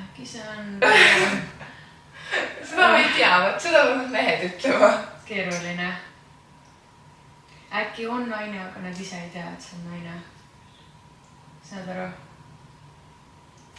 [0.02, 0.80] äkki see on
[2.64, 4.92] seda ma ei tea, vot seda peavad mehed ütlema.
[5.26, 5.92] keeruline.
[7.72, 10.20] äkki on naine, aga nad ise ei tea, et see on naine.
[11.70, 12.08] saad aru?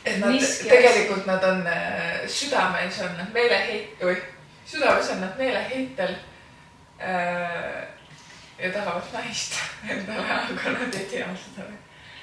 [0.05, 4.15] et nad tegelikult nad on äh, südames on nad meeleheit-, või
[4.65, 6.15] südames on nad meeleheitel
[6.99, 7.83] äh,.
[8.59, 9.59] ja tahavad naist
[9.89, 11.67] endale, aga nad ei tea seda.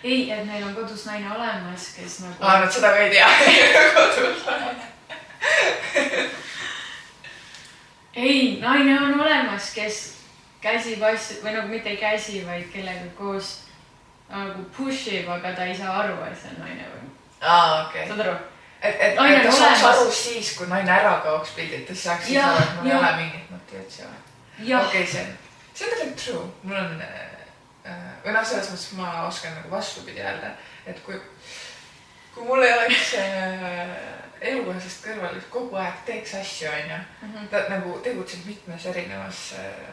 [0.02, 3.30] ei, et neil on kodus naine olemas, kes nagu aa, nad seda ka ei tea
[3.96, 4.95] kodus naine.
[8.26, 10.16] ei, naine on olemas, kes
[10.62, 13.52] käsib asju või nagu mitte ei käsi, vaid kellega koos
[14.30, 18.08] nagu push ib, aga ta ei saa aru, et see on naine või, aa, okei.
[18.08, 18.34] saad aru?
[18.80, 22.02] et, et, Naine et ta on saaks aru siis, kui naine ära kaoks pildilt, siis
[22.08, 24.20] saaks siis aru, et mul ei ole mingit motivatsiooni.
[24.80, 25.32] okei, see on,
[25.72, 30.24] see on tegelikult true, mul on äh, või noh, selles mõttes ma oskan nagu vastupidi
[30.24, 30.56] öelda,
[30.86, 31.20] et kui,
[32.34, 33.96] kui mul ei oleks äh,
[34.50, 37.46] elukaaslasest kõrval, kogu aeg teeks asju, onju, Mhm.
[37.50, 39.92] ta nagu tegutseb mitmes erinevas äh,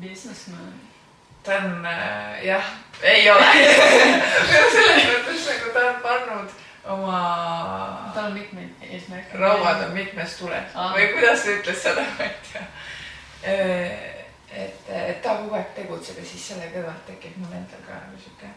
[0.00, 0.72] businessman.
[1.44, 2.64] ta on äh, jah,
[3.02, 6.50] ei ole selles mõttes nagu ta on pannud
[6.84, 7.18] oma
[8.14, 9.38] tal on mitmeid eesmärke.
[9.38, 10.92] rauad on mitmes tules Aa.
[10.96, 12.66] või kuidas ta ütles seda, ma ei tea.
[14.54, 18.20] et, et ta kogu aeg tegutseb ja siis selle kõrvalt tekib mul endal ka nagu
[18.24, 18.48] sihuke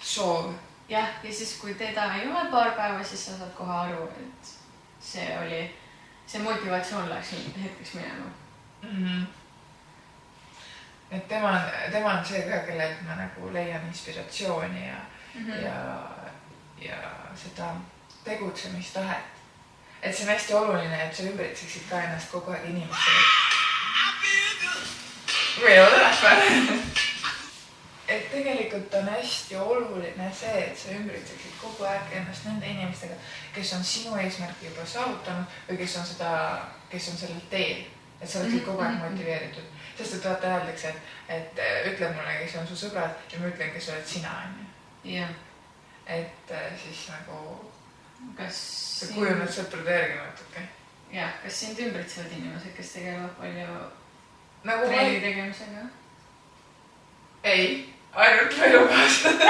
[0.00, 0.52] soov.
[0.88, 4.52] jah, ja siis, kui teda ei ole paar päeva, siis sa saad kohe aru, et
[5.00, 5.60] see oli,
[6.26, 8.30] see motivatsioon läks hetkeks minema.
[8.82, 9.26] Mm -hmm.
[11.10, 11.60] et tema on,
[11.92, 14.94] tema on see ka, kellelt ma nagu leian inspiratsiooni ja
[15.34, 15.46] mm.
[15.46, 15.64] -hmm.
[15.64, 16.08] ja,
[16.80, 16.96] ja
[17.34, 17.74] seda
[18.24, 19.24] tegutsemistahet.
[20.02, 23.20] et see on hästi oluline, et sa ümbritseksid ka ennast kogu aeg inimestega.
[25.60, 26.98] või ei ole täpselt?
[28.08, 33.14] et tegelikult on hästi oluline see, et sa ümbritseksid kogu aeg ennast nende inimestega,
[33.54, 36.30] kes on sinu eesmärki juba saavutanud või kes on seda,
[36.90, 37.84] kes on sellel teel.
[38.20, 39.12] et sa oleksid kogu aeg Mhm.
[39.12, 39.66] motiveeritud,
[39.98, 40.88] sest et vaata öeldakse,
[41.28, 44.64] et, et ütle mulle, kes on su sõbrad ja ma ütlen, kes oled sina, onju.
[45.14, 45.28] jah,
[46.06, 47.70] et äh, siis nagu
[48.36, 48.56] kas
[49.00, 50.64] sa kujuned sõprade järgi natuke.
[51.12, 53.68] jah, kas sind ümbritsevad inimesed, kes tegelevad palju
[54.64, 55.86] nagu trenni tegemisega?
[57.44, 57.94] ei,
[58.24, 59.42] ainult mu elukaaslased.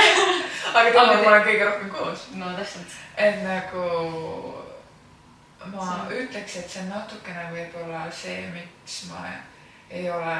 [0.75, 2.27] aga temaga ma olen kõige rohkem koos.
[2.41, 2.97] no täpselt.
[3.17, 3.85] et nagu
[5.73, 9.25] ma See- ütleks, et see on natukene võib-olla see, miks ma
[9.91, 10.37] ei ole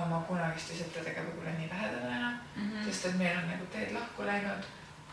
[0.00, 2.84] oma kunagiste sõpradega võib-olla nii lähedane enam, Mhm.
[2.86, 4.64] sest et meil on nagu teed lahku läinud.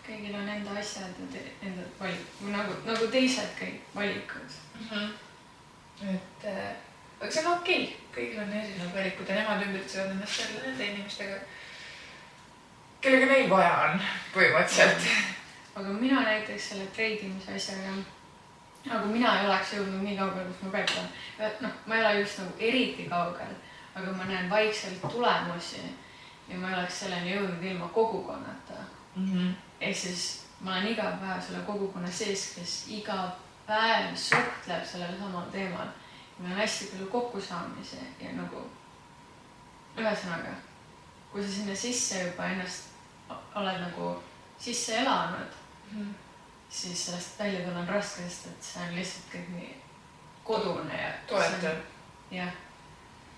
[0.07, 4.53] kõigil on enda asjad ja enda valik, nagu, nagu teised kõik valikud.
[6.01, 6.75] et äh,
[7.21, 10.85] aga see on okei okay., kõigil on erinevad valikud ja nemad ümbritsevad ennast jälle nende
[10.85, 11.35] inimestega,
[13.07, 14.01] kellega neil vaja on
[14.33, 15.05] põhimõtteliselt.
[15.79, 17.93] aga mina näiteks selle treidimise asjaga,
[18.87, 21.53] nagu mina ei oleks jõudnud nii kaugele, kus ma praegu olen.
[21.63, 23.53] noh, ma ei ole just nagu eriti kaugel,
[23.95, 25.83] aga ma näen vaikselt tulemusi
[26.49, 28.81] ja ma ei oleks selleni jõudnud ilma kogukonnata.
[29.79, 30.25] ehk siis
[30.59, 33.21] ma olen iga päev selle kogukonna sees, kes iga
[33.69, 35.95] päev suhtleb sellel samal teemal.
[36.39, 38.67] meil on hästi palju kokkusaamisi ja nagu
[39.97, 40.59] ühesõnaga,
[41.31, 42.96] kui sa sinna sisse juba ennast
[43.61, 44.13] oled nagu
[44.59, 45.59] sisse elanud,
[46.69, 49.75] siis sellest välja tulla on raske, sest et see on lihtsalt kõik nii
[50.47, 51.11] kodune ja.
[51.27, 51.83] toetav.
[52.31, 52.55] jah,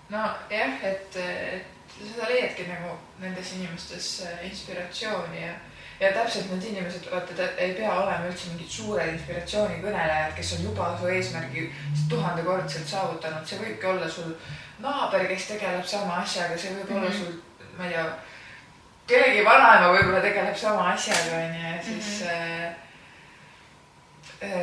[0.10, 5.54] nojah, et, et seda leiadki nagu nendes inimestes äh, inspiratsiooni ja,
[6.00, 10.66] ja täpselt need inimesed, vaata, ta ei pea olema üldse mingid suured inspiratsioonikõnelejad, kes on
[10.70, 11.68] juba su eesmärgi
[12.10, 14.34] tuhandekordselt saavutanud, see võibki olla sul
[14.80, 16.98] naaber, kes tegeleb sama asjaga, see võib mm -hmm.
[16.98, 17.18] olla Mhm.
[17.18, 18.06] sul, ma ei tea,
[19.10, 22.30] kellegi vanaema võib-olla tegeleb sama asjaga, onju, ja siis mm.
[24.42, 24.56] -hmm.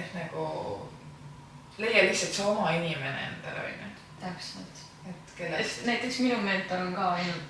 [0.00, 0.44] et nagu
[1.78, 3.84] leia lihtsalt see oma inimene endale, onju
[4.24, 4.84] täpselt.
[5.08, 5.86] et kellest.
[5.86, 7.42] näiteks minu mentor on ka ainult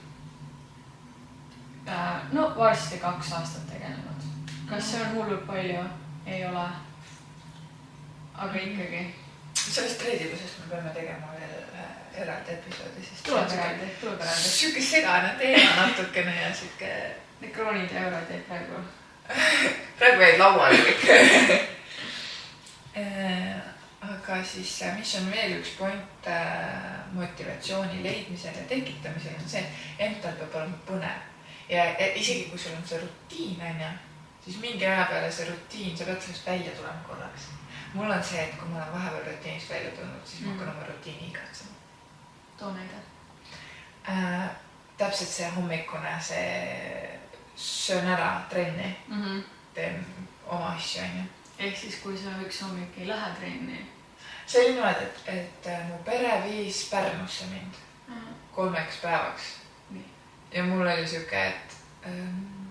[1.88, 4.24] äh, no varsti kaks aastat tegelenud.
[4.70, 5.84] kas see on hullult palju?
[6.26, 6.66] ei ole.
[8.34, 9.14] aga ikkagi,
[9.54, 11.63] sellest reedidusest me peame tegema veel
[12.22, 13.24] eraldi episoodi, sest.
[13.26, 14.48] tuleb eraldi, tuleb eraldi.
[14.48, 16.90] sihuke segane teema natukene ja sihuke,
[17.40, 18.80] Need kroonid ja eurod jäid praegu.
[19.98, 21.02] praegu jäid lauale kõik.
[24.04, 29.64] aga siis, mis on veel üks point äh, motivatsiooni leidmisel ja tekitamisel on see,
[29.98, 31.30] endal peab olema põnev
[31.68, 33.92] ja ja isegi kui sul on see rutiin onju,
[34.44, 37.48] siis mingi aja peale see rutiin, sa pead sellest välja tulema korraks.
[37.94, 40.76] mul on see, et kui ma olen vahepeal rutiinist välja tulnud, siis ma hakkan Mm.
[40.76, 41.83] oma rutiini igatsema
[42.58, 43.00] too näide.
[44.08, 44.50] äh,.
[44.98, 47.20] täpselt see hommikune, see
[47.56, 48.96] söön ära trenni,
[49.74, 50.06] teen
[50.46, 51.24] oma asju onju.
[51.58, 53.86] ehk siis, kui sa üks hommik ei lähe trenni.
[54.46, 57.82] see oli niimoodi, et, et äh, mu pere viis Pärnusse mind
[58.54, 59.54] kolmeks päevaks
[60.54, 62.68] ja mul oli sihuke, et ähm,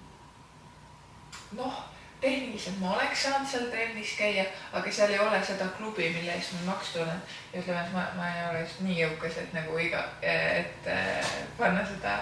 [1.51, 1.83] noh,
[2.23, 6.55] tehniliselt ma oleks saanud seal trennis käia, aga seal ei ole seda klubi, mille eest
[6.55, 7.21] ma makstud olen.
[7.53, 11.35] ja ütleme, et ma, ma ei ole just nii jõukas, et nagu iga, et äh,
[11.57, 12.15] panna seda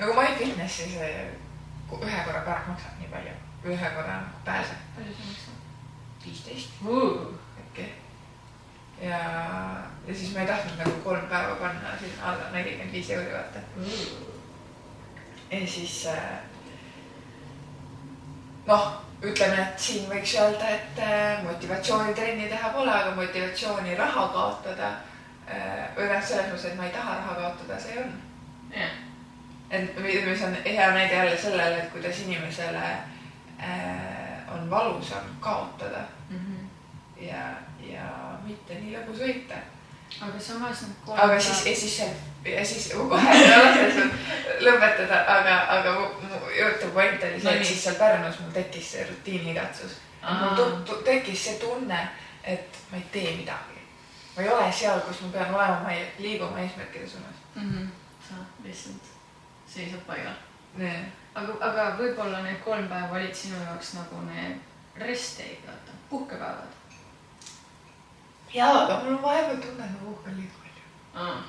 [0.00, 1.14] nagu MyFitnessi see
[1.90, 3.38] ühe korra kaart maksab nii palju,
[3.70, 5.56] ühe korra pääseb palju see maksab?
[6.24, 6.82] viisteist
[7.62, 7.86] äkki.
[9.02, 9.20] ja,
[10.06, 13.62] ja siis ma ei tahtnud nagu kolm päeva panna sinna alla nelikümmend viis euri, vaata
[15.50, 16.40] ja siis äh,
[18.66, 24.26] noh, ütleme, et siin võiks öelda, et äh, motivatsiooni trenni teha pole, aga motivatsiooni raha
[24.34, 24.90] kaotada
[25.48, 28.14] äh, või noh, selles mõttes, et ma ei taha raha kaotada, see on.
[28.74, 28.94] jah,
[29.70, 32.92] et mis on hea näide jälle sellele, et kuidas inimesele
[34.54, 36.06] on valusam kaotada.
[37.20, 37.42] Ja,
[37.84, 38.06] ja
[38.46, 39.60] mitte nii lõbus võita.
[40.24, 40.80] Aga samas
[41.12, 42.08] aga siis, ja siis see
[42.44, 43.34] ja siis kohe
[44.64, 45.92] lõpetada, aga, aga
[46.60, 49.98] jutu point oli see, et siis seal Pärnus mul tekkis see rutiiniigatsus.
[50.22, 52.00] mul tekkis see tunne,
[52.44, 53.84] et ma ei tee midagi.
[54.36, 57.70] ma ei ole seal, kus ma pean olema, ma ei liiguma eesmärkide suunas mm.
[57.70, 57.88] -hmm.
[58.28, 59.14] sa lihtsalt
[59.66, 60.34] seisad paigal.
[61.34, 64.58] aga, aga võib-olla need kolm päeva olid sinu jaoks nagu need
[64.96, 66.80] rest day'd, vaata, puhkepäevad
[68.54, 71.42] jaa, aga mul on vahepeal tunne, et ma puhkan liiga palju.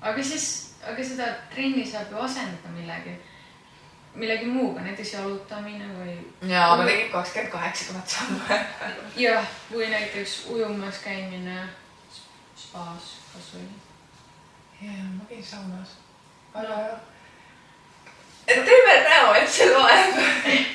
[0.00, 0.46] aga siis,
[0.90, 3.16] aga seda trenni saab ju asendada millegi,
[4.16, 6.14] millegi muuga, näiteks jalutamine või.
[6.48, 8.40] jaa, ma tegin kakskümmend kaheksa tuhat sammu.
[9.26, 11.68] jah, või näiteks ujumas käimine
[12.56, 13.68] spaas kasvõi.
[14.80, 15.96] jaa, ma käin saunas.
[16.54, 17.00] aga jah.
[18.46, 20.20] et teeme näo, et see loeb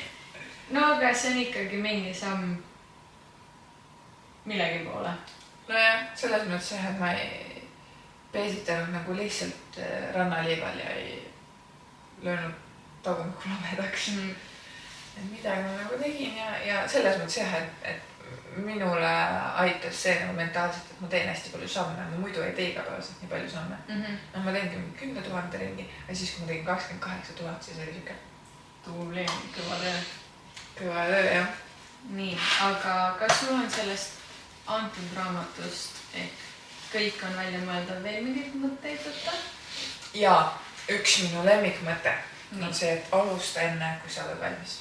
[0.74, 2.56] no aga see on ikkagi mingi samm
[4.44, 5.14] millegi poole
[5.68, 7.62] nojah, selles mõttes jah, et ma ei
[8.32, 11.16] peesitanud nagu lihtsalt äh, rannaliival ja ei
[12.22, 12.61] löönud
[13.02, 14.30] tagumikku lamedaks mm..
[15.16, 19.12] et midagi ma nagu tegin ja, ja selles mõttes jah, et, et minule
[19.64, 23.22] aitas see nagu mentaalselt, et ma teen hästi palju samme, ma muidu ei tee igapäevaselt
[23.22, 24.02] nii palju samme mm.
[24.02, 24.16] -hmm.
[24.34, 27.62] no ma teengi mingi kümne tuhande ringi, aga siis, kui ma tegin kakskümmend kaheksa tuhat,
[27.62, 28.14] siis oli siuke.
[28.84, 29.98] tubli, kõva töö.
[30.80, 31.48] kõva töö, jah.
[32.10, 34.10] nii, aga kas sul on sellest
[34.66, 36.42] antud raamatust ehk
[36.92, 39.32] kõik on välja mõeldav veel mingeid mõtteid võtta?
[40.14, 40.34] ja
[40.92, 42.12] üks minu lemmikmõte.
[42.60, 44.78] On see, et alusta enne, kui sa oled valmis.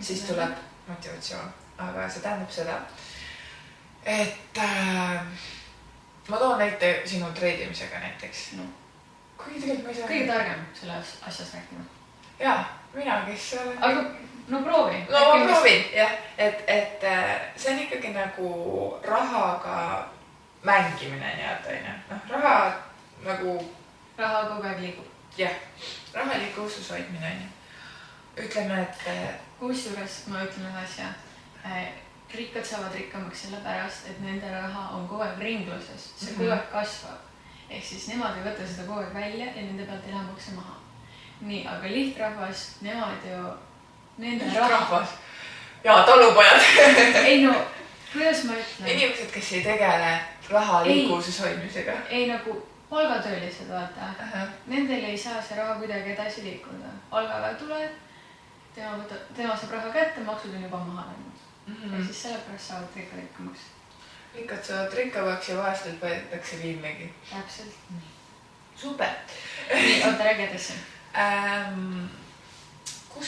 [0.00, 0.52] siis tuleb
[0.88, 2.78] motivatsioon, aga see tähendab seda,
[4.06, 5.22] et äh,
[6.28, 8.64] ma toon näite sinu treidimisega näiteks no..
[9.36, 10.08] kuigi tegelikult ma ei saa.
[10.08, 11.84] kõige targem selles asjas rääkima.
[12.38, 13.82] ja, mina, kes olen.
[13.82, 14.04] aga
[14.48, 15.04] no proovi.
[15.10, 18.50] no ma proovin jah, et, et äh, see on ikkagi nagu
[19.04, 20.08] rahaga
[20.62, 22.72] mängimine nii-öelda onju, noh raha
[23.24, 23.56] nagu.
[24.18, 25.11] raha kogu aeg liigub.
[25.36, 25.56] Jah,
[26.14, 27.48] raha liikuvuses hoidmine onju.
[28.44, 29.40] ütleme, et.
[29.60, 31.12] Kusjuures ma ütlen ühe asja.
[31.64, 31.92] Äh,
[32.34, 36.38] rikkad saavad rikkamaks sellepärast, et nende raha on kogu aeg ringluses, see -hmm.
[36.38, 37.20] kogu aeg kasvab.
[37.70, 40.52] ehk siis nemad ei võta seda kogu aeg välja ja nende pealt ei lähe makse
[40.52, 40.74] maha.
[41.40, 43.52] nii, aga lihtrahvas, nemad ju
[44.18, 45.08] Nende rahvas
[45.84, 46.60] ja talupojad
[47.24, 47.54] ei no,
[48.12, 48.88] kuidas ma ütlen?
[48.88, 50.18] inimesed, kes ei tegele
[50.50, 51.92] raha liikluses hoidmisega.
[52.10, 54.32] ei nagu palgatöölised, vaata uh.
[54.32, 54.48] -huh.
[54.66, 56.90] Nendel ei saa see raha kuidagi edasi liikuda.
[57.10, 57.92] palgapäev tuleb,
[58.74, 61.74] tema võtab, tema saab raha kätte, maksud on juba maha läinud mm.
[61.74, 61.98] -hmm.
[61.98, 63.60] ja siis sellepärast saavad rikkad rikkamaks.
[64.34, 67.14] rikkad saavad rikkamaks ja vaestelt võetakse viimegi.
[67.30, 67.74] täpselt.
[68.76, 69.14] super.
[69.74, 70.72] nii, oota, räägi edasi
[71.18, 72.04] ähm,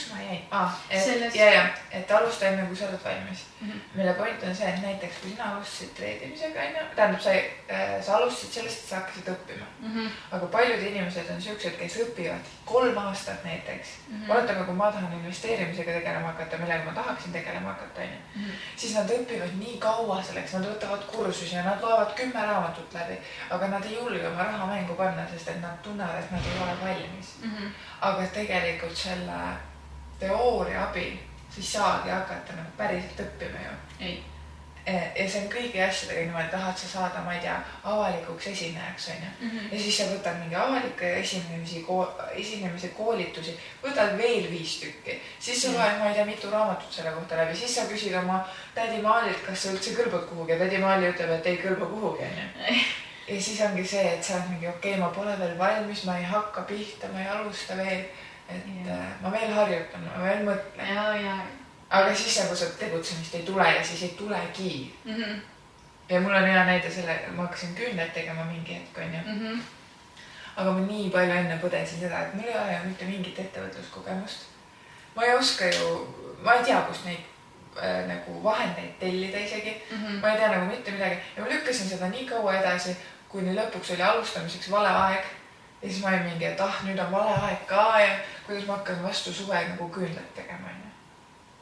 [0.04, 0.80] kus ma jäin ah,?
[1.04, 1.36] Sellest...
[1.36, 3.70] ja, ja, et alusta enne, kui sa oled valmis mm.
[3.70, 3.80] -hmm.
[3.94, 8.16] mille point on see, et näiteks kui sina alustasid treedimisega onju, tähendab, sa äh,, sa
[8.16, 9.94] alustasid sellest, et sa hakkasid õppima mm.
[9.94, 10.10] -hmm.
[10.36, 14.14] aga paljud inimesed on siuksed, kes õpivad kolm aastat näiteks mm.
[14.14, 14.32] -hmm.
[14.32, 18.52] oletame, kui ma tahan investeerimisega tegelema hakata, millega ma tahaksin tegelema hakata onju mm, -hmm.
[18.76, 23.18] siis nad õpivad nii kaua selleks, nad võtavad kursusi ja nad loevad kümme raamatut läbi,
[23.50, 26.62] aga nad ei julge oma raha mängu panna, sest et nad tunnevad, et nad ei
[26.62, 27.50] ole valmis mm.
[27.50, 27.70] -hmm.
[28.00, 29.38] aga tegelikult selle
[30.24, 31.16] teooria abil,
[31.54, 33.74] siis saagi hakata nagu päriselt õppima ju.
[34.00, 34.22] ei.
[34.87, 37.54] ja see on kõigi asjadega niimoodi, tahad sa saada, ma ei tea,
[37.88, 39.50] avalikuks esinejaks onju mm.
[39.50, 39.70] -hmm.
[39.72, 41.85] ja siis sa võtad mingi avalikke esinemisi,
[42.42, 43.54] esinemise koolitusi,
[43.85, 47.56] võtad veel viis tükki, siis sa loed, ma ei tea, mitu raamatut selle kohta läbi,
[47.56, 48.42] siis sa küsid oma
[48.75, 52.29] tädi Maalilt, kas sa üldse kõlbad kuhugi ja tädi Maali ütleb, et ei kõlba kuhugi
[52.29, 52.77] onju
[53.29, 56.18] ja siis ongi see, et sa oled mingi okei okay,, ma pole veel valmis, ma
[56.18, 58.04] ei hakka pihta, ma ei alusta veel
[58.48, 58.94] et ja.
[58.94, 61.42] Äh, ma veel harjutan, ma veel mõtlen.
[61.90, 65.14] aga siis nagu seda tegutsemist ei tule ja siis ei tulegi mm.
[65.14, 65.40] -hmm.
[66.08, 69.40] ja mul on hea näide sellega, ma hakkasin küünlaid tegema mingi hetk onju mm.
[69.40, 69.60] -hmm.
[70.56, 74.46] aga ma nii palju enne põdesin seda, et mul ei ole ju mitte mingit ettevõtluskogemust.
[75.16, 77.20] ma ei oska ju, ma ei tea, kust neid
[77.82, 79.96] äh, nagu vahendeid tellida isegi mm.
[79.96, 80.20] -hmm.
[80.20, 82.96] ma ei tea nagu mitte midagi ja ma lükkasin seda nii kaua edasi,
[83.28, 85.24] kuni lõpuks oli alustamiseks vale aeg
[85.85, 88.12] ja siis ma olin mingi, et ah, nüüd on vale aeg ka ja
[88.46, 90.72] kuidas ma hakkan vastu suve nagu küünlat tegema,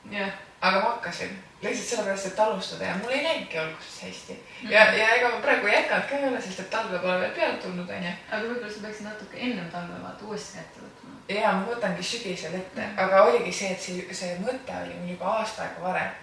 [0.07, 0.29] onju.
[0.61, 4.39] aga ma hakkasin lihtsalt sellepärast, et alustada ja mul ei läinudki alguses hästi.
[4.71, 7.35] ja, ja ega ma praegu ei jätkanud ka ei ole, sest et talve pole veel
[7.37, 8.15] peale tulnud, onju.
[8.31, 11.15] aga võib-olla sa peaksid natuke ennem talve vaata uuesti kätte võtma.
[11.35, 15.37] ja ma võtangi sügisel ette, aga oligi see, et see, see mõte oli mul juba
[15.39, 16.19] aasta aega varem.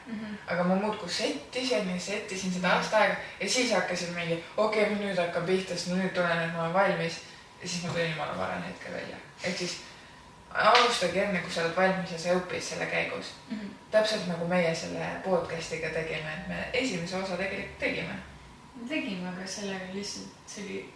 [0.48, 5.00] aga ma muudkui settisin ja settisin seda aasta aega ja siis hakkasin mingi, okei okay,,
[5.04, 7.24] nüüd hakkan pihta, sest nüüd tunnen, et ma olen valmis.
[7.62, 9.18] Ja siis ma tulin jumala varem hetkel välja.
[9.44, 9.80] ehk siis
[10.50, 13.34] alustage enne, kui sa oled valmis ja sa õpid selle käigus.
[13.92, 18.16] täpselt nagu meie selle podcast'iga tegime, et me esimese osa tegelikult tegime.
[18.76, 20.94] me tegime, aga sellega lihtsalt, see oli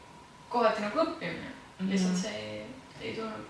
[0.49, 1.79] kohati nagu õppimine mm.
[1.79, 1.91] -hmm.
[1.91, 2.65] lihtsalt see ei,
[3.01, 3.45] ei tulnud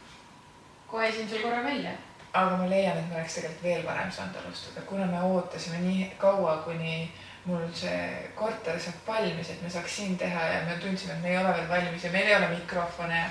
[0.87, 1.91] kohe esimesel korral välja.
[2.33, 6.11] aga ma leian, et me oleks tegelikult veel varem saanud alustada, kuna me ootasime nii
[6.17, 7.11] kaua, kuni
[7.45, 11.33] mul see korter saab valmis, et me saaks siin teha ja me tundsime, et me
[11.33, 13.25] ei ole veel valmis ja meil ei ole mikrofone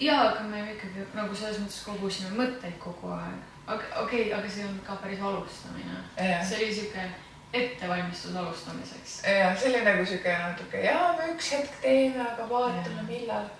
[0.00, 3.40] ja aga me ikkagi nagu selles mõttes kogusime mõtteid kogu aeg.
[3.66, 6.04] aga okei okay,, aga see olnud ka päris alustamine.
[6.16, 7.08] see oli siuke
[7.52, 9.22] ettevalmistus alustamiseks.
[9.24, 13.50] ja see oli nagu siuke natuke ja me üks hetk teeme, aga vaatame millal.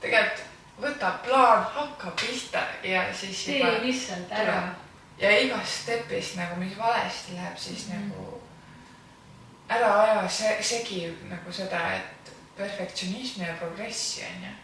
[0.00, 0.46] tegelikult
[0.78, 4.60] võta plaan, hakka pihta ja siis tee lihtsalt ära.
[5.18, 7.94] ja igast stepist nagu, mis valesti läheb, siis mm.
[8.04, 8.40] nagu
[9.68, 14.54] ära aja se segi nagu seda, et perfektsionismi ja progressi onju.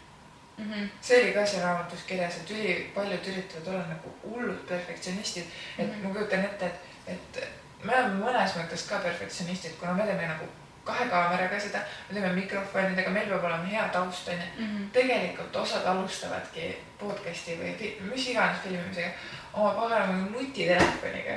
[0.57, 0.85] Mhm.
[1.01, 5.43] see oli ka seal raamatus kirjas, et ülipaljud üritavad olla nagu hullud perfektsionistid,
[5.77, 6.07] et Mhm.
[6.07, 7.49] ma kujutan ette, et, et
[7.83, 10.45] me oleme mõnes mõttes ka perfektsionistid, kuna me teeme nagu
[10.85, 11.79] kahe kaameraga seda,
[12.09, 14.47] me teeme mikrofonidega, meil peab olema hea taust onju.
[14.57, 14.89] Mhm.
[14.93, 17.75] tegelikult osad alustavadki podcast'i või
[18.11, 19.09] mis iganes filmimisega
[19.53, 21.35] oma paganama nutitelefoniga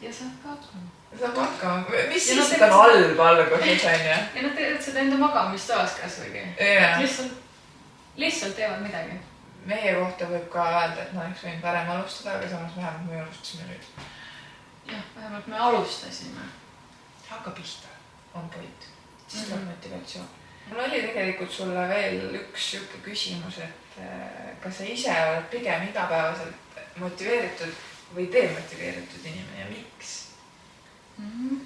[0.00, 0.88] ja saad ka hakkama.
[1.20, 4.16] Saab hakkama, mis Ja siis, on teevad halb alguses onju.
[4.34, 6.42] ja nad teevad seda enda magamistoas kasvõi.
[6.58, 7.32] jaa, lihtsalt,
[8.16, 9.18] lihtsalt teevad midagi.
[9.66, 13.20] meie kohta võib ka öelda, et me oleks võinud varem alustada, aga samas vähemalt me
[13.20, 13.86] alustasime nüüd.
[14.92, 16.48] jah, vähemalt me alustasime.
[17.28, 17.94] hakka pihta,
[18.34, 18.90] on point,
[19.28, 20.28] siis tuleb motivatsioon.
[20.66, 25.88] mul oli tegelikult sulle veel üks sihuke küsimus, et äh, kas sa ise oled pigem
[25.88, 27.74] igapäevaselt motiveeritud
[28.14, 30.23] või demotiveeritud inimene ja miks?
[31.18, 31.60] Mhm.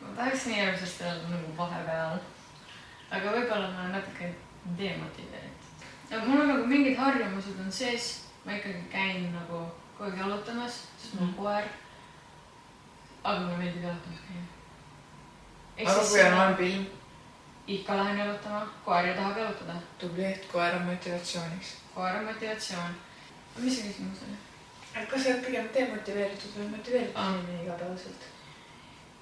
[0.00, 2.18] ma tahaks nii hirmsasti öelda nagu vahepeal.
[3.10, 4.34] aga võib-olla ma olen natuke
[4.78, 6.26] demotiveeritud.
[6.26, 9.66] mul on nagu mingid harjumused on sees, ma ikkagi käin nagu
[9.98, 11.36] kogu aeg jalutamas, sest mul on Mhm.
[11.38, 11.64] koer.
[13.24, 14.44] aga mulle meeldib jalutamas käia.
[15.90, 16.86] aga kui on halb ilm,
[17.66, 21.76] ikka lähen jalutama, koer ju tahab jalutada, tubli, et koer on motivatsiooniks.
[21.94, 22.94] koer on motivatsioon.
[23.56, 24.36] mis see küsimus oli?
[25.00, 27.32] Et kas sa oled pigem demotiveeritud või motiveeritud Aa.
[27.34, 28.28] inimene igapäevaselt?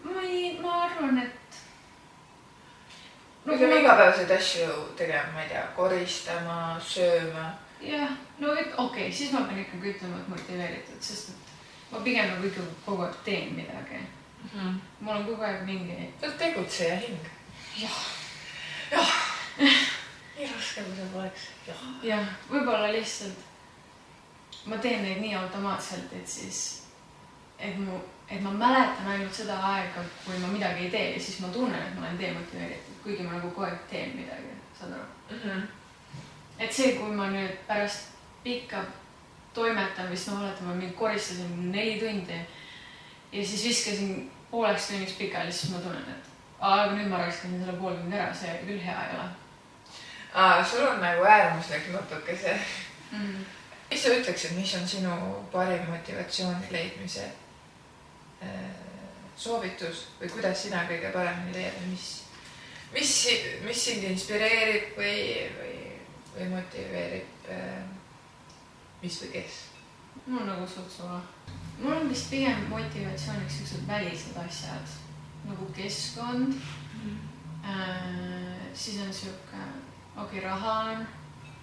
[0.05, 1.61] ma ei, ma arvan, et.
[3.45, 4.69] me peame igapäevaseid asju
[4.99, 6.59] tegema, ma ei tea, koristama,
[6.89, 7.47] sööma.
[7.81, 11.55] jah, no okei okay,, siis ma pean ikkagi ütlema, et motiveeritud, sest et
[11.93, 14.05] ma pigem nagu ikka kogu aeg teen midagi.
[15.01, 17.33] mul on kogu aeg mingi, sa oled tegutseja hing.
[17.81, 18.05] jah,
[18.93, 19.17] jah.
[20.37, 21.51] nii raske, kui see poleks.
[21.67, 21.83] jah.
[22.13, 23.51] jah, võib-olla lihtsalt
[24.67, 26.61] ma teen neid nii automaatselt, et siis,
[27.59, 27.99] et mu,
[28.29, 31.81] et ma mäletan ainult seda aega, kui ma midagi ei tee ja siis ma tunnen,
[31.83, 35.63] et ma olen demotiveeritud, kuigi ma nagu kogu aeg teen midagi, saad aru?
[36.59, 38.85] et see, kui ma nüüd pärast pikka
[39.55, 42.41] toimetamist, no oletame, ma mingi koristasin neli tundi
[43.33, 47.79] ja siis viskasin pooleks tunniks pikali, siis ma tunnen, et aga nüüd ma raiskasin selle
[47.79, 49.33] pool tundi ära, see küll hea ei ole
[50.35, 52.61] aa, sul on nagu äärmuslik natuke see.
[53.13, 53.45] mm..
[53.91, 55.15] Mis sa ütleksid, mis on sinu
[55.53, 57.29] parim motivatsiooni leidmise
[58.43, 58.85] äh,
[59.37, 62.09] soovitus või kuidas sina kõige paremini leiad mis,
[62.95, 63.13] mis,
[63.65, 65.17] mis sind inspireerib või,
[65.59, 65.77] või,
[66.37, 67.81] või motiveerib äh,,
[69.03, 69.63] mis või kes?
[70.27, 71.21] mul on nagu suht suva.
[71.81, 74.95] mul on vist pigem motivatsiooniks siuksed välised asjad
[75.49, 76.55] nagu keskkond
[77.65, 78.71] äh,.
[78.75, 79.67] siis on sihuke,
[80.17, 81.07] okei okay,, raha on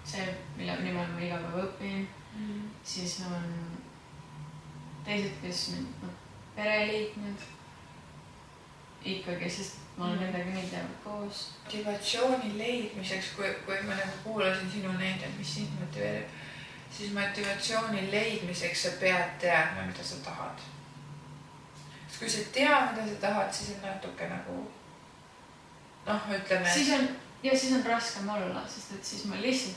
[0.04, 0.26] see,
[0.56, 2.06] mille nimel ma iga päev õpin.
[2.84, 3.44] siis on
[5.04, 6.10] teised, kes mind, noh,
[6.56, 7.38] pereliikmed
[9.04, 10.24] ikkagi, sest ma olen Mhm.
[10.24, 11.50] nendega nii teadnud koos.
[11.64, 16.28] motivatsiooni leidmiseks, kui, kui ma nagu kuulasin sinu näidet, mis sind motiveerib,
[16.90, 20.58] siis motivatsiooni leidmiseks sa pead teadma, mida sa tahad.
[22.08, 24.70] sest kui sa ei tea, mida sa tahad, siis on natuke nagu
[26.06, 27.08] noh, ütleme, siis on
[27.42, 29.76] ja siis on raskem olla, sest et siis ma lihtsalt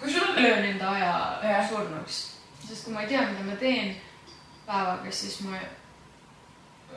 [0.00, 1.68] kui sul on löön enda aja Jah.
[1.68, 2.36] surnuks,
[2.68, 3.96] sest kui ma ei tea, mida ma teen
[4.66, 5.56] päevaga, siis ma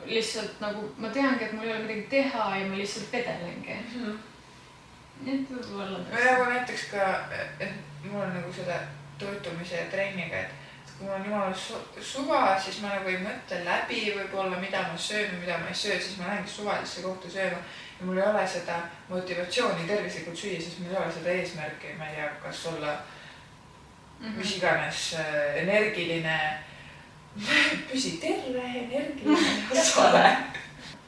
[0.06, 3.74] lihtsalt nagu ma teangi, et mul ei ole midagi teha ja ma lihtsalt vedelengi.
[3.94, 4.18] Mhm.
[5.18, 7.06] nii et võib-olla või nagu näiteks ka,
[7.60, 7.72] et
[8.04, 8.76] mul on nagu selle
[9.18, 10.52] toitumise ja trenniga, et
[10.98, 14.98] kui mul on jumala su suva, siis ma nagu ei mõtle läbi võib-olla, mida ma
[14.98, 17.58] söön või mida ma ei söö, siis ma lähengi suvalisse kohta sööma.
[18.00, 18.78] Ja mul ei ole seda
[19.08, 22.92] motivatsiooni tervislikult süüa, sest mul ei ole seda eesmärki, ma ei tea, kas olla
[24.20, 24.38] mm -hmm.
[24.38, 26.58] mis iganes äh, energiline
[27.90, 30.36] püsi terve, energiline, las ole.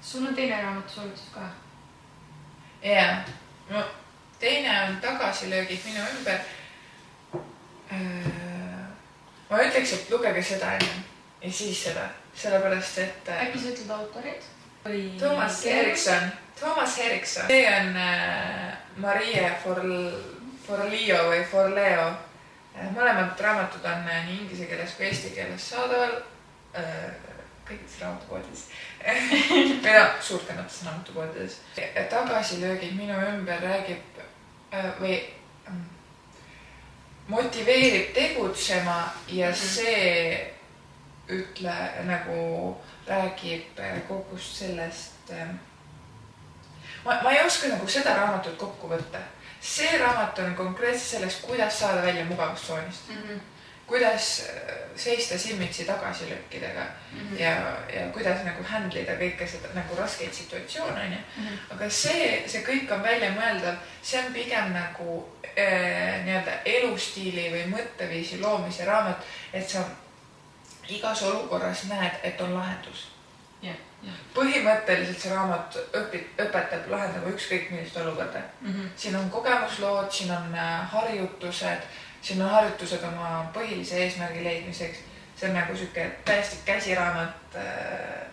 [0.02, 1.40] sul on teine raamatusoovitus ka?
[2.82, 3.24] jaa,
[3.68, 3.84] no
[4.38, 6.38] teine on Tagasilöögid minu ümber
[7.92, 8.40] äh,
[9.50, 11.04] ma ütleks, et lugege seda enne
[11.42, 13.28] ja siis seda, sellepärast et.
[13.28, 13.90] Äh, äkki sa ütled
[14.84, 15.18] autorid?
[15.18, 20.20] Toomas Erikson, Toomas Erikson, see on äh, Marie Forl-,
[20.66, 22.08] Forleo või Forleo
[22.76, 22.90] äh,.
[22.94, 26.20] mõlemad raamatud on äh, nii inglise keeles kui eesti keeles saadaval
[26.74, 27.10] äh,
[27.68, 28.64] kõikides raamatupoodides
[29.84, 31.60] või noh, suurtemates raamatupoodides.
[32.10, 34.20] tagasilöögid minu ümber räägib
[34.72, 35.18] äh, või
[35.68, 35.82] äh,
[37.28, 39.56] motiveerib tegutsema ja mhm.
[39.56, 40.56] see
[41.30, 41.74] ütle
[42.08, 42.76] nagu
[43.10, 45.30] räägib kogust sellest.
[45.34, 45.58] Ähm,
[47.04, 49.22] ma, ma ei oska nagu seda raamatut kokku võtta.
[49.60, 53.16] see raamat on konkreetselt sellest, kuidas saada välja mugavustsoonist mm.
[53.16, 53.40] -hmm
[53.90, 57.40] kuidas äh, seista silmitsi tagasilöökidega mm -hmm.
[57.40, 57.50] ja,
[58.00, 61.46] ja kuidas nagu handle ida kõike seda nagu raskeid situatsioone onju mm.
[61.46, 61.74] -hmm.
[61.74, 65.08] aga see, see kõik on väljamõeldav, see on pigem nagu
[65.58, 69.84] äh, nii-öelda elustiili või mõtteviisi loomise raamat, et sa
[70.90, 73.08] igas olukorras näed, et on lahendus
[74.34, 78.68] põhimõtteliselt see raamat õpib, õpetab lahendama ükskõik millist olukorda mm.
[78.72, 78.92] -hmm.
[78.96, 81.82] siin on kogemuslood, siin on äh, harjutused
[82.22, 84.98] siin on harjutused oma põhilise eesmärgi leidmiseks.
[85.36, 88.26] see on nagu sihuke täiesti käsiraamat äh,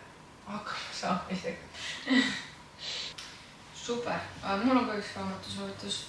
[0.46, 1.60] hakkama saamiseks
[3.86, 4.20] super,
[4.64, 6.08] mul on ka üks raamatusoovitus.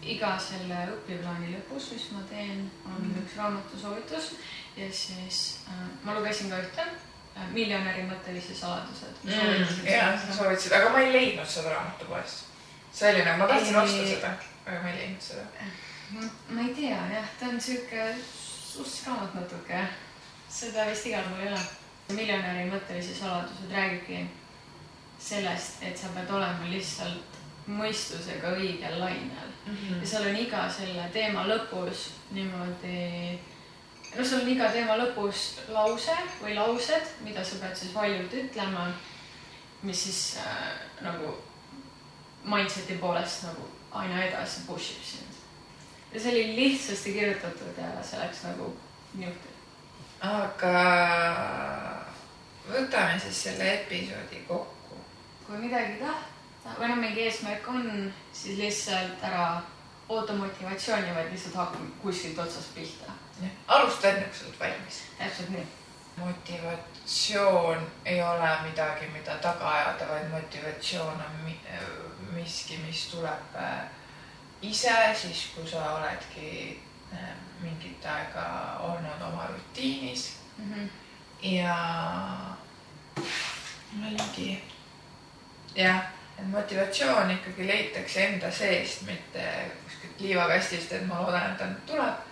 [0.00, 3.22] Äh, iga selle õpiplaani lõpus, mis ma teen, on mm.
[3.22, 4.32] üks raamatusoovitus
[4.76, 9.84] ja siis äh, ma lugesin ka ühte äh, miljonäri mõttelisi saladused mm,.
[9.88, 12.48] ja, sa soovitasid, aga ma ei leidnud seda raamatupoest.
[12.92, 14.34] see oli nagu, ma tahtsin osta seda,
[14.66, 15.46] aga ma ei leidnud seda
[16.50, 19.84] ma ei tea jah, ta on sihuke suss raamat natuke.
[20.50, 21.66] seda vist igal pool ei ole.
[22.10, 24.24] miljonäri mõttelisi saladused räägibki
[25.20, 27.29] sellest, et sa pead olema lihtsalt
[27.70, 29.76] mõistusega õigel lainel mm.
[29.76, 30.00] -hmm.
[30.00, 33.38] ja seal on iga selle teema lõpus niimoodi,
[34.16, 38.88] no seal on iga teema lõpus lause või laused, mida sa pead siis valjult ütlema,
[39.82, 41.36] mis siis äh, nagu
[42.44, 45.40] mindset'i poolest nagu aina edasi push ib sind
[46.12, 48.72] ja see oli lihtsasti kirjutatud ja see läks nagu
[49.14, 49.54] niuhti.
[50.20, 50.74] aga
[52.70, 54.98] võtame siis selle episoodi kokku.
[55.46, 56.29] kui midagi tahta
[56.78, 59.62] noh, mingi eesmärk on, siis lihtsalt ära
[60.08, 63.12] oota motivatsiooni, vaid lihtsalt hakka kuskilt otsast pihta.
[63.68, 65.02] alusta enne, kui sa oled valmis.
[65.18, 65.66] täpselt nii.
[66.16, 71.52] motivatsioon ei ole midagi, mida taga ajada, vaid motivatsioon on
[72.34, 73.80] miski, mis tuleb äh,
[74.62, 80.74] ise siis, kui sa oledki äh, mingit aega olnud oma rutiinis mm.
[80.74, 80.88] -hmm.
[81.42, 81.76] ja
[83.92, 84.62] ma olingi
[85.74, 86.02] jah,
[86.52, 89.46] motivatsioon ikkagi leitakse enda seest, mitte
[89.84, 92.26] kuskilt liivakastist, et ma loodan, et ta nüüd tuleb.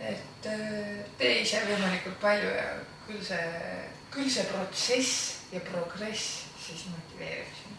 [0.00, 2.68] et äh, tee ise võimalikult palju ja
[3.06, 3.50] küll see,
[4.10, 7.70] küll see protsess ja progress siis motiveerib sind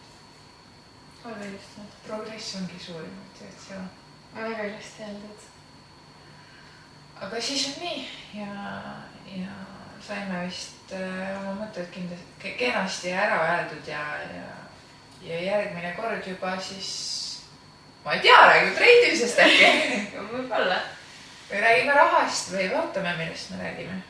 [1.24, 1.80] väga ilusti.
[2.06, 3.90] progress ongi suurim motivatsioon.
[4.34, 5.44] väga ilusti öeldud.
[7.20, 8.54] aga siis on nii ja,
[9.36, 9.54] ja
[10.06, 14.02] saime vist äh, oma mõtted kindlasti kenasti ära öeldud ja,
[14.34, 14.48] ja,
[15.24, 17.42] ja järgmine kord juba siis,
[18.04, 19.66] ma ei tea, räägime treidimisest äkki
[20.32, 20.80] võib-olla.
[21.50, 24.02] või räägime rahast või vaatame, millest me räägime.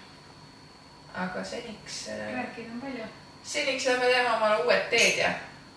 [1.15, 2.35] aga seniks äh,.
[2.35, 3.05] rääkida on palju.
[3.45, 5.31] seniks lähme teeme omale uued teed ja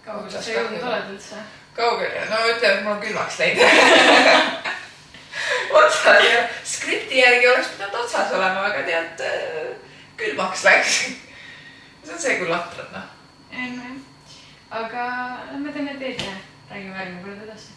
[0.05, 1.35] kaugele sa jõudnud oled üldse?
[1.75, 3.65] kaugele, no ütleme, et mul on külmaks läinud
[5.81, 9.75] otsas ja skripti järgi oleks pidanud otsas olema, aga tead, äh,
[10.17, 10.99] külmaks läks
[12.05, 13.07] see on see, kui latrad, noh
[14.69, 15.05] aga
[15.59, 16.33] me teeme teed ja
[16.69, 17.73] räägime järgmine kord edasi.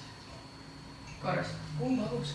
[1.23, 1.49] korras.
[1.79, 2.35] kumb alus?